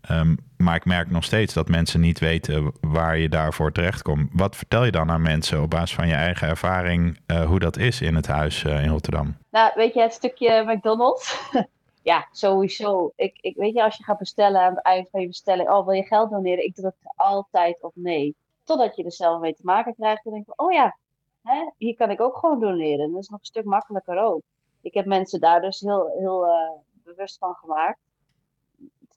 Ehm, 0.00 0.34
maar 0.58 0.74
ik 0.74 0.84
merk 0.84 1.10
nog 1.10 1.24
steeds 1.24 1.54
dat 1.54 1.68
mensen 1.68 2.00
niet 2.00 2.18
weten 2.18 2.72
waar 2.80 3.18
je 3.18 3.28
daarvoor 3.28 3.72
terechtkomt. 3.72 4.30
Wat 4.32 4.56
vertel 4.56 4.84
je 4.84 4.90
dan 4.90 5.10
aan 5.10 5.22
mensen 5.22 5.62
op 5.62 5.70
basis 5.70 5.94
van 5.94 6.08
je 6.08 6.14
eigen 6.14 6.48
ervaring 6.48 7.18
eh, 7.26 7.46
hoe 7.46 7.58
dat 7.58 7.76
is 7.76 8.00
in 8.00 8.14
het 8.14 8.26
huis 8.26 8.64
eh, 8.64 8.82
in 8.82 8.90
Rotterdam? 8.90 9.36
Nou, 9.50 9.72
weet 9.74 9.94
je, 9.94 10.00
het 10.00 10.12
stukje 10.12 10.64
McDonald's. 10.66 11.50
ja, 12.02 12.28
sowieso. 12.32 13.12
Ik, 13.16 13.38
ik, 13.40 13.56
weet 13.56 13.74
je, 13.74 13.82
als 13.82 13.96
je 13.96 14.04
gaat 14.04 14.18
bestellen 14.18 14.60
aan 14.60 14.74
het 14.74 14.84
eind 14.84 15.08
van 15.10 15.20
je 15.20 15.26
bestelling, 15.26 15.68
oh, 15.68 15.86
wil 15.86 15.94
je 15.94 16.02
geld 16.02 16.30
doneren? 16.30 16.64
Ik 16.64 16.74
druk 16.74 16.94
altijd 17.16 17.82
op 17.82 17.92
nee. 17.94 18.36
Totdat 18.64 18.96
je 18.96 19.04
er 19.04 19.12
zelf 19.12 19.40
mee 19.40 19.54
te 19.54 19.64
maken 19.64 19.94
krijgt. 19.94 20.24
En 20.26 20.32
denk 20.32 20.46
je, 20.46 20.52
oh 20.56 20.72
ja, 20.72 20.96
hè, 21.42 21.70
hier 21.76 21.96
kan 21.96 22.10
ik 22.10 22.20
ook 22.20 22.36
gewoon 22.36 22.60
doneren. 22.60 23.12
Dat 23.12 23.22
is 23.22 23.28
nog 23.28 23.40
een 23.40 23.46
stuk 23.46 23.64
makkelijker 23.64 24.18
ook. 24.18 24.42
Ik 24.80 24.94
heb 24.94 25.06
mensen 25.06 25.40
daar 25.40 25.60
dus 25.60 25.80
heel, 25.80 26.14
heel 26.18 26.46
eh, 26.46 26.70
bewust 27.04 27.38
van 27.38 27.54
gemaakt. 27.54 27.98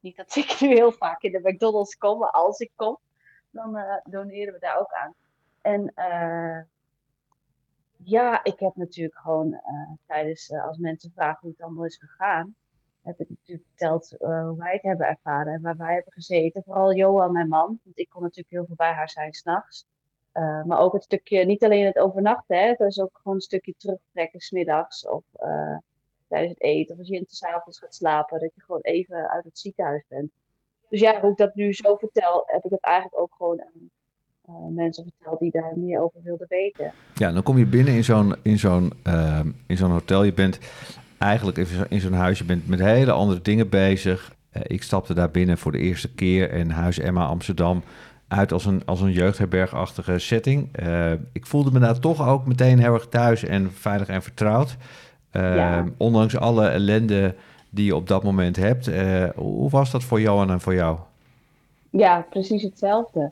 Is 0.01 0.07
niet 0.07 0.17
dat 0.17 0.35
ik 0.45 0.59
nu 0.59 0.67
heel 0.67 0.91
vaak 0.91 1.21
in 1.21 1.31
de 1.31 1.49
McDonald's 1.49 1.97
kom, 1.97 2.19
maar 2.19 2.31
als 2.31 2.59
ik 2.59 2.71
kom, 2.75 2.97
dan 3.49 3.77
eh, 3.77 3.97
doneren 4.03 4.53
we 4.53 4.59
daar 4.59 4.79
ook 4.79 4.93
aan. 4.93 5.13
En 5.61 5.91
eh, 5.95 6.61
ja, 7.97 8.43
ik 8.43 8.59
heb 8.59 8.75
natuurlijk 8.75 9.17
gewoon 9.17 9.53
eh, 9.53 9.91
tijdens, 10.05 10.51
als 10.51 10.77
mensen 10.77 11.11
vragen 11.11 11.39
hoe 11.41 11.51
het 11.51 11.61
allemaal 11.61 11.85
is 11.85 11.97
gegaan, 11.97 12.55
heb 13.01 13.19
ik 13.19 13.29
natuurlijk 13.29 13.67
verteld 13.67 14.15
hoe 14.19 14.55
wij 14.57 14.73
het 14.73 14.81
hebben 14.81 15.07
ervaren 15.07 15.53
en 15.53 15.61
waar 15.61 15.77
wij 15.77 15.93
hebben 15.93 16.13
gezeten. 16.13 16.63
Vooral 16.63 16.93
Johan, 16.93 17.31
mijn 17.31 17.47
man, 17.47 17.79
want 17.83 17.99
ik 17.99 18.09
kon 18.09 18.21
natuurlijk 18.21 18.49
heel 18.49 18.65
veel 18.65 18.75
bij 18.75 18.93
haar 18.93 19.09
zijn 19.09 19.33
s'nachts. 19.33 19.85
Uh, 20.33 20.63
maar 20.63 20.79
ook 20.79 20.93
het 20.93 21.03
stukje, 21.03 21.45
niet 21.45 21.63
alleen 21.63 21.85
het 21.85 21.97
overnachten, 21.97 22.57
hè, 22.57 22.73
dus 22.73 22.99
ook 22.99 23.17
gewoon 23.17 23.35
een 23.35 23.41
stukje 23.41 23.73
terugtrekken 23.77 24.39
smiddags 24.39 25.07
of 25.07 25.23
tijdens 26.31 26.53
het 26.53 26.61
eten. 26.61 26.93
Of 26.93 26.99
als 26.99 27.07
je 27.07 27.23
s'avonds 27.27 27.79
gaat 27.79 27.95
slapen, 27.95 28.39
dat 28.39 28.51
je 28.55 28.61
gewoon 28.61 28.81
even 28.81 29.29
uit 29.29 29.43
het 29.43 29.59
ziekenhuis 29.59 30.03
bent. 30.07 30.31
Dus 30.89 30.99
ja, 30.99 31.21
hoe 31.21 31.31
ik 31.31 31.37
dat 31.37 31.55
nu 31.55 31.73
zo 31.73 31.95
vertel, 31.95 32.43
heb 32.45 32.65
ik 32.65 32.71
het 32.71 32.83
eigenlijk 32.83 33.19
ook 33.19 33.33
gewoon 33.37 33.61
aan 33.61 33.89
uh, 34.49 34.75
mensen 34.75 35.03
verteld 35.03 35.39
die 35.39 35.51
daar 35.51 35.73
meer 35.75 36.01
over 36.01 36.21
wilden 36.23 36.47
weten. 36.49 36.93
Ja, 37.13 37.31
dan 37.31 37.43
kom 37.43 37.57
je 37.57 37.65
binnen 37.65 37.93
in 37.93 38.03
zo'n, 38.03 38.35
in 38.41 38.59
zo'n, 38.59 38.93
uh, 39.07 39.39
in 39.67 39.77
zo'n 39.77 39.91
hotel. 39.91 40.23
Je 40.23 40.33
bent 40.33 40.59
eigenlijk 41.17 41.57
in 41.89 41.99
zo'n 41.99 42.13
huis, 42.13 42.37
je 42.37 42.45
bent 42.45 42.67
met 42.67 42.79
hele 42.79 43.11
andere 43.11 43.41
dingen 43.41 43.69
bezig. 43.69 44.35
Uh, 44.53 44.61
ik 44.65 44.83
stapte 44.83 45.13
daar 45.13 45.31
binnen 45.31 45.57
voor 45.57 45.71
de 45.71 45.77
eerste 45.77 46.13
keer 46.13 46.49
en 46.49 46.69
Huis 46.69 46.99
Emma 46.99 47.25
Amsterdam 47.25 47.83
uit 48.27 48.51
als 48.51 48.65
een, 48.65 48.85
als 48.85 49.01
een 49.01 49.11
jeugdherbergachtige 49.11 50.19
setting. 50.19 50.79
Uh, 50.83 51.11
ik 51.11 51.45
voelde 51.45 51.71
me 51.71 51.79
daar 51.79 51.99
toch 51.99 52.27
ook 52.27 52.45
meteen 52.45 52.79
heel 52.79 52.93
erg 52.93 53.07
thuis 53.07 53.43
en 53.43 53.71
veilig 53.71 54.07
en 54.07 54.21
vertrouwd. 54.21 54.77
Uh, 55.33 55.55
ja. 55.55 55.85
Ondanks 55.97 56.37
alle 56.37 56.67
ellende 56.67 57.35
die 57.69 57.85
je 57.85 57.95
op 57.95 58.07
dat 58.07 58.23
moment 58.23 58.55
hebt. 58.55 58.87
Uh, 58.87 59.29
hoe 59.35 59.69
was 59.69 59.91
dat 59.91 60.03
voor 60.03 60.21
Johan 60.21 60.51
en 60.51 60.61
voor 60.61 60.73
jou? 60.73 60.97
Ja, 61.89 62.25
precies 62.29 62.63
hetzelfde. 62.63 63.31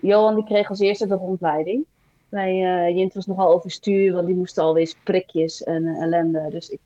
Johan 0.00 0.34
die 0.34 0.44
kreeg 0.44 0.68
als 0.68 0.80
eerste 0.80 1.06
de 1.06 1.14
rondleiding. 1.14 1.84
Bij 2.28 2.56
Jint 2.94 3.14
was 3.14 3.26
nogal 3.26 3.54
overstuur, 3.54 4.12
want 4.12 4.26
die 4.26 4.36
moest 4.36 4.58
alweer 4.58 4.94
prikjes 5.02 5.62
en 5.62 5.86
ellende. 5.86 6.46
Dus 6.50 6.68
ik 6.68 6.80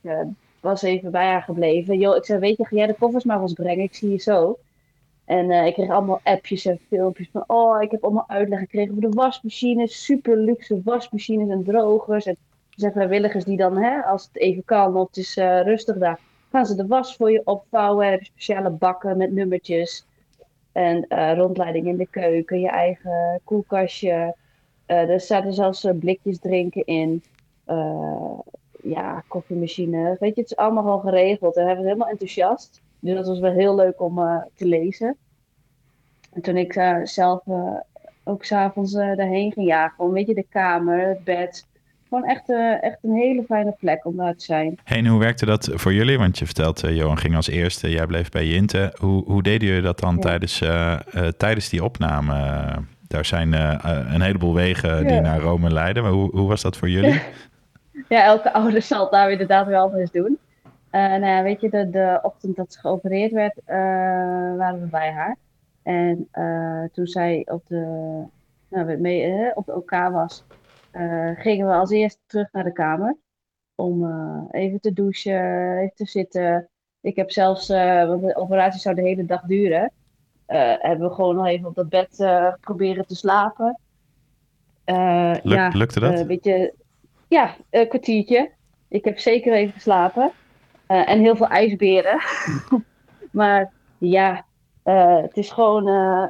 was 0.61 0.83
even 0.83 1.11
bij 1.11 1.27
haar 1.27 1.43
gebleven. 1.43 1.99
Jo, 1.99 2.13
ik 2.13 2.25
zei, 2.25 2.39
weet 2.39 2.57
je, 2.57 2.65
ga 2.65 2.77
jij 2.77 2.87
de 2.87 2.95
koffers 2.99 3.25
maar 3.25 3.43
ons 3.43 3.53
brengen? 3.53 3.85
Ik 3.85 3.95
zie 3.95 4.11
je 4.11 4.19
zo. 4.19 4.59
En 5.25 5.51
uh, 5.51 5.67
ik 5.67 5.75
kreeg 5.75 5.91
allemaal 5.91 6.21
appjes 6.23 6.65
en 6.65 6.79
filmpjes 6.89 7.29
van, 7.33 7.45
oh, 7.47 7.83
ik 7.83 7.91
heb 7.91 8.05
allemaal 8.05 8.29
uitleg 8.29 8.59
gekregen 8.59 8.91
over 8.91 9.11
de 9.11 9.17
wasmachines, 9.17 10.05
super 10.05 10.37
luxe 10.37 10.81
wasmachines 10.85 11.49
en 11.49 11.65
drogers. 11.65 12.27
En 12.27 12.37
zijn 12.77 12.93
vrijwilligers 12.93 13.45
die 13.45 13.57
dan, 13.57 13.77
hè, 13.77 14.03
als 14.03 14.25
het 14.25 14.37
even 14.37 14.65
kan, 14.65 14.97
of 14.97 15.07
het 15.07 15.17
is 15.17 15.37
uh, 15.37 15.63
rustig 15.63 15.99
daar, 15.99 16.21
gaan 16.51 16.67
ze 16.67 16.75
de 16.75 16.87
was 16.87 17.17
voor 17.17 17.31
je 17.31 17.41
opvouwen. 17.45 18.11
Heb 18.11 18.21
je 18.21 18.27
speciale 18.27 18.71
bakken 18.71 19.17
met 19.17 19.33
nummertjes. 19.33 20.07
En 20.73 21.07
uh, 21.09 21.37
rondleiding 21.37 21.87
in 21.87 21.97
de 21.97 22.07
keuken, 22.07 22.61
je 22.61 22.69
eigen 22.69 23.41
koelkastje. 23.45 24.37
er 24.87 25.21
zaten 25.21 25.53
zelfs 25.53 25.87
blikjes 25.99 26.39
drinken 26.39 26.85
in. 26.85 27.23
ja, 28.83 29.25
koffiemachine. 29.29 30.17
Weet 30.21 30.35
je, 30.35 30.41
het 30.41 30.51
is 30.51 30.57
allemaal 30.57 30.83
gewoon 30.83 31.01
geregeld. 31.01 31.57
En 31.57 31.65
hij 31.65 31.75
was 31.75 31.85
helemaal 31.85 32.09
enthousiast. 32.09 32.83
Dus 33.01 33.15
dat 33.15 33.27
was 33.27 33.39
wel 33.39 33.53
heel 33.53 33.75
leuk 33.75 34.01
om 34.01 34.45
te 34.55 34.67
lezen. 34.67 35.17
En 36.33 36.43
toen 36.43 36.57
ik 36.57 36.73
zelf 37.03 37.43
ook 38.25 38.45
s'avonds 38.45 38.93
daarheen 38.93 39.53
ging, 39.53 39.67
ja, 39.67 39.89
gewoon 39.89 40.13
weet 40.13 40.27
je, 40.27 40.35
de 40.35 40.47
kamer, 40.49 41.09
het 41.09 41.25
bed. 41.25 41.67
Gewoon 42.09 42.25
echt, 42.25 42.51
echt 42.81 42.99
een 43.03 43.15
hele 43.15 43.45
fijne 43.45 43.75
plek 43.79 44.05
om 44.05 44.17
daar 44.17 44.37
te 44.37 44.45
zijn. 44.45 44.79
Hey, 44.85 44.99
en 44.99 45.07
hoe 45.07 45.21
werkte 45.21 45.47
dat 45.47 45.71
voor 45.75 45.93
jullie? 45.93 46.19
Want 46.19 46.39
je 46.39 46.45
vertelt, 46.45 46.81
Johan 46.81 47.19
ging 47.19 47.37
als 47.37 47.49
eerste, 47.49 47.91
jij 47.91 48.07
bleef 48.07 48.29
bij 48.29 48.47
Jinte. 48.47 48.93
Hoe, 49.01 49.25
hoe 49.25 49.43
deden 49.43 49.69
jullie 49.69 49.83
dat 49.83 50.01
dan 50.01 50.15
ja. 50.15 50.21
tijdens, 50.21 50.59
tijdens 51.37 51.69
die 51.69 51.85
opname? 51.85 52.35
Daar 53.09 53.25
zijn 53.25 53.53
een 54.13 54.21
heleboel 54.21 54.55
wegen 54.55 55.03
ja. 55.03 55.09
die 55.09 55.21
naar 55.21 55.41
Rome 55.41 55.71
leiden. 55.71 56.03
Maar 56.03 56.13
hoe, 56.13 56.31
hoe 56.31 56.49
was 56.49 56.63
dat 56.63 56.77
voor 56.77 56.89
jullie? 56.89 57.23
Ja, 58.09 58.25
elke 58.25 58.53
ouder 58.53 58.83
zal 58.83 59.01
het 59.01 59.11
daar 59.11 59.31
inderdaad 59.31 59.67
wel 59.67 59.85
anders 59.85 60.11
doen. 60.11 60.39
Nou 60.91 61.27
ja, 61.27 61.43
weet 61.43 61.61
je, 61.61 61.69
de, 61.69 61.91
de 61.91 62.19
ochtend 62.23 62.57
dat 62.57 62.73
ze 62.73 62.81
geopereerd 62.81 63.33
werd, 63.33 63.61
waren 64.57 64.81
we 64.81 64.87
bij 64.91 65.13
haar. 65.13 65.37
En 65.83 66.29
toen 66.93 67.07
zij 67.07 67.47
op 67.51 67.63
de, 67.67 67.85
nou, 68.69 68.97
mee, 68.97 69.51
op 69.55 69.67
de 69.67 69.75
OK 69.75 69.91
was, 69.91 70.45
gingen 71.37 71.67
we 71.67 71.73
als 71.73 71.91
eerste 71.91 72.21
terug 72.27 72.53
naar 72.53 72.65
de 72.65 72.73
kamer. 72.73 73.17
Om 73.75 74.07
even 74.51 74.81
te 74.81 74.93
douchen, 74.93 75.79
even 75.79 75.95
te 75.95 76.07
zitten. 76.07 76.69
Ik 77.01 77.17
heb 77.17 77.31
zelfs, 77.31 77.69
want 78.07 78.23
de 78.23 78.37
operatie 78.37 78.81
zou 78.81 78.95
de 78.95 79.03
hele 79.03 79.25
dag 79.25 79.43
duren, 79.43 79.93
hebben 80.47 81.09
we 81.09 81.15
gewoon 81.15 81.37
nog 81.37 81.47
even 81.47 81.69
op 81.69 81.75
dat 81.75 81.89
bed 81.89 82.17
proberen 82.61 83.07
te 83.07 83.15
slapen. 83.15 83.81
Luk, 84.85 85.41
ja, 85.43 85.69
lukte 85.69 86.01
dat? 86.01 86.19
Een 86.19 86.27
beetje, 86.27 86.75
ja, 87.29 87.55
een 87.71 87.89
kwartiertje. 87.89 88.51
Ik 88.89 89.05
heb 89.05 89.19
zeker 89.19 89.53
even 89.53 89.73
geslapen. 89.73 90.33
Uh, 90.89 91.09
en 91.09 91.21
heel 91.21 91.37
veel 91.37 91.49
ijsberen. 91.49 92.21
maar 93.33 93.73
ja, 93.99 94.45
uh, 94.87 95.23
het 95.23 95.37
is 95.37 95.51
gewoon, 95.51 95.89
uh, 95.89 96.27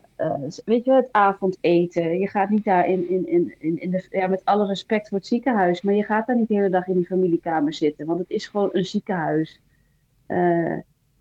weet 0.65 0.85
je, 0.85 0.93
het 0.93 1.09
avondeten. 1.11 2.19
Je 2.19 2.29
gaat 2.29 2.51
niet 2.51 2.65
daar 2.65 2.87
in, 2.87 3.09
in, 3.09 3.29
in, 3.29 3.81
in, 3.81 3.91
de, 3.91 4.07
ja, 4.11 4.27
met 4.27 4.45
alle 4.45 4.67
respect 4.67 5.09
voor 5.09 5.19
het 5.19 5.27
ziekenhuis, 5.27 5.83
maar 5.83 5.95
je 5.95 6.03
gaat 6.03 6.27
daar 6.27 6.37
niet 6.37 6.49
de 6.49 6.55
hele 6.55 6.71
dag 6.71 6.87
in 6.87 6.95
die 6.95 7.07
familiekamer 7.07 7.75
zitten, 7.75 8.07
want 8.07 8.19
het 8.19 8.31
is 8.31 8.47
gewoon 8.47 8.69
een 8.73 8.85
ziekenhuis. 8.85 9.61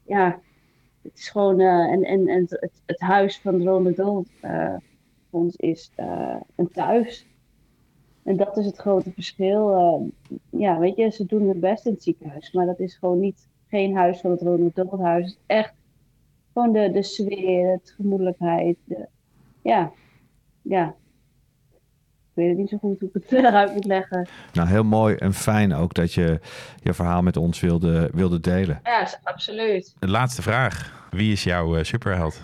ja, 0.04 0.40
het 1.02 1.18
is 1.18 1.30
gewoon, 1.30 1.60
en, 1.60 2.04
en, 2.04 2.28
en 2.28 2.46
het, 2.50 2.82
het 2.86 3.00
huis 3.00 3.40
van 3.40 3.64
Ronald 3.64 3.84
McDonald 3.84 4.30
ons 5.30 5.56
is 5.56 5.92
een 6.56 6.70
thuis. 6.72 7.28
En 8.24 8.38
dat 8.38 8.58
is 8.58 8.66
het 8.66 8.78
grote 8.78 9.12
verschil. 9.12 10.12
Ja, 10.50 10.80
weet 10.80 10.96
je, 10.96 11.10
ze 11.10 11.26
doen 11.26 11.48
het 11.48 11.60
best 11.60 11.86
in 11.86 11.92
het 11.92 12.04
ziekenhuis. 12.04 12.52
Maar 12.52 12.66
dat 12.66 12.80
is 12.80 12.96
gewoon 12.96 13.20
niet 13.20 13.48
geen 13.68 13.96
huis 13.96 14.20
van 14.20 14.32
het 14.32 14.42
Ronald 14.42 15.00
huis. 15.00 15.26
Het 15.26 15.34
is 15.34 15.40
echt 15.46 15.74
gewoon 16.56 16.74
de, 16.74 16.92
de 16.92 17.04
sfeer, 17.04 17.72
het 17.72 17.94
gemoedelijkheid. 17.96 18.78
De, 18.84 19.08
ja, 19.62 19.92
ja. 20.62 20.96
Ik 21.72 22.32
weet 22.34 22.50
het 22.50 22.58
niet 22.58 22.70
zo 22.70 22.78
goed 22.78 23.00
hoe 23.00 23.08
ik 23.08 23.14
het 23.14 23.26
verder 23.34 23.52
uit 23.52 23.74
moet 23.74 23.86
leggen. 23.86 24.28
Nou, 24.54 24.68
heel 24.68 24.84
mooi 24.84 25.16
en 25.16 25.34
fijn 25.34 25.74
ook 25.74 25.94
dat 25.94 26.14
je 26.14 26.40
je 26.84 26.94
verhaal 26.94 27.22
met 27.22 27.38
ons 27.38 27.60
wilde, 27.60 28.10
wilde 28.14 28.40
delen. 28.40 28.80
Ja, 28.84 29.08
absoluut. 29.24 29.96
De 30.00 30.08
laatste 30.08 30.42
vraag. 30.42 31.08
Wie 31.12 31.32
is 31.32 31.44
jouw 31.44 31.78
uh, 31.78 31.84
superheld? 31.84 32.42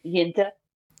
Jinte. 0.00 0.54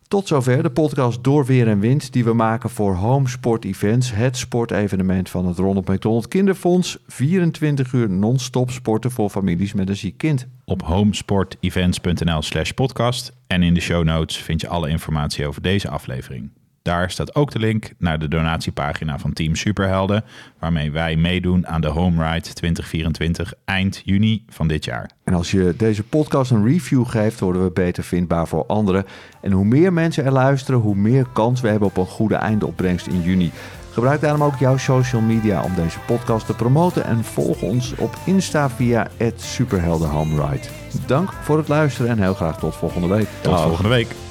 Tot 0.08 0.26
zover 0.28 0.62
de 0.62 0.70
podcast 0.70 1.24
Door 1.24 1.44
Weer 1.44 1.68
en 1.68 1.80
Wind 1.80 2.12
die 2.12 2.24
we 2.24 2.32
maken 2.32 2.70
voor 2.70 2.94
Home 2.94 3.28
Sport 3.28 3.64
Events, 3.64 4.14
het 4.14 4.36
sportevenement 4.36 5.30
van 5.30 5.46
het 5.46 5.58
Ronald 5.58 5.88
McDonald 5.88 6.28
Kinderfonds. 6.28 6.98
24 7.06 7.92
uur 7.92 8.10
non-stop 8.10 8.70
sporten 8.70 9.10
voor 9.10 9.30
families 9.30 9.72
met 9.72 9.88
een 9.88 9.96
ziek 9.96 10.18
kind. 10.18 10.46
Op 10.64 10.82
homesportevents.nl 10.82 12.42
slash 12.42 12.70
podcast 12.70 13.32
en 13.46 13.62
in 13.62 13.74
de 13.74 13.80
show 13.80 14.04
notes 14.04 14.36
vind 14.36 14.60
je 14.60 14.68
alle 14.68 14.88
informatie 14.88 15.46
over 15.46 15.62
deze 15.62 15.88
aflevering. 15.88 16.50
Daar 16.86 17.10
staat 17.10 17.34
ook 17.34 17.50
de 17.50 17.58
link 17.58 17.90
naar 17.98 18.18
de 18.18 18.28
donatiepagina 18.28 19.18
van 19.18 19.32
Team 19.32 19.54
Superhelden, 19.54 20.24
waarmee 20.58 20.90
wij 20.90 21.16
meedoen 21.16 21.66
aan 21.66 21.80
de 21.80 21.88
Home 21.88 22.24
Ride 22.24 22.52
2024 22.52 23.54
eind 23.64 24.02
juni 24.04 24.44
van 24.48 24.68
dit 24.68 24.84
jaar. 24.84 25.10
En 25.24 25.34
als 25.34 25.50
je 25.50 25.74
deze 25.76 26.02
podcast 26.02 26.50
een 26.50 26.66
review 26.66 27.06
geeft, 27.06 27.40
worden 27.40 27.64
we 27.64 27.70
beter 27.70 28.04
vindbaar 28.04 28.48
voor 28.48 28.66
anderen. 28.66 29.04
En 29.40 29.52
hoe 29.52 29.64
meer 29.64 29.92
mensen 29.92 30.24
er 30.24 30.32
luisteren, 30.32 30.80
hoe 30.80 30.94
meer 30.94 31.26
kans 31.32 31.60
we 31.60 31.68
hebben 31.68 31.88
op 31.88 31.96
een 31.96 32.06
goede 32.06 32.34
eindopbrengst 32.34 33.06
in 33.06 33.22
juni. 33.22 33.50
Gebruik 33.92 34.20
daarom 34.20 34.42
ook 34.42 34.56
jouw 34.56 34.76
social 34.76 35.22
media 35.22 35.62
om 35.62 35.74
deze 35.74 35.98
podcast 36.06 36.46
te 36.46 36.54
promoten 36.54 37.04
en 37.04 37.24
volg 37.24 37.62
ons 37.62 37.94
op 37.94 38.16
Insta 38.24 38.70
via 38.70 39.08
@superheldenhomeride. 39.36 40.68
Dank 41.06 41.32
voor 41.32 41.58
het 41.58 41.68
luisteren 41.68 42.10
en 42.10 42.18
heel 42.18 42.34
graag 42.34 42.58
tot 42.58 42.76
volgende 42.76 43.08
week. 43.08 43.26
Tot 43.42 43.60
volgende 43.60 43.88
week. 43.88 44.25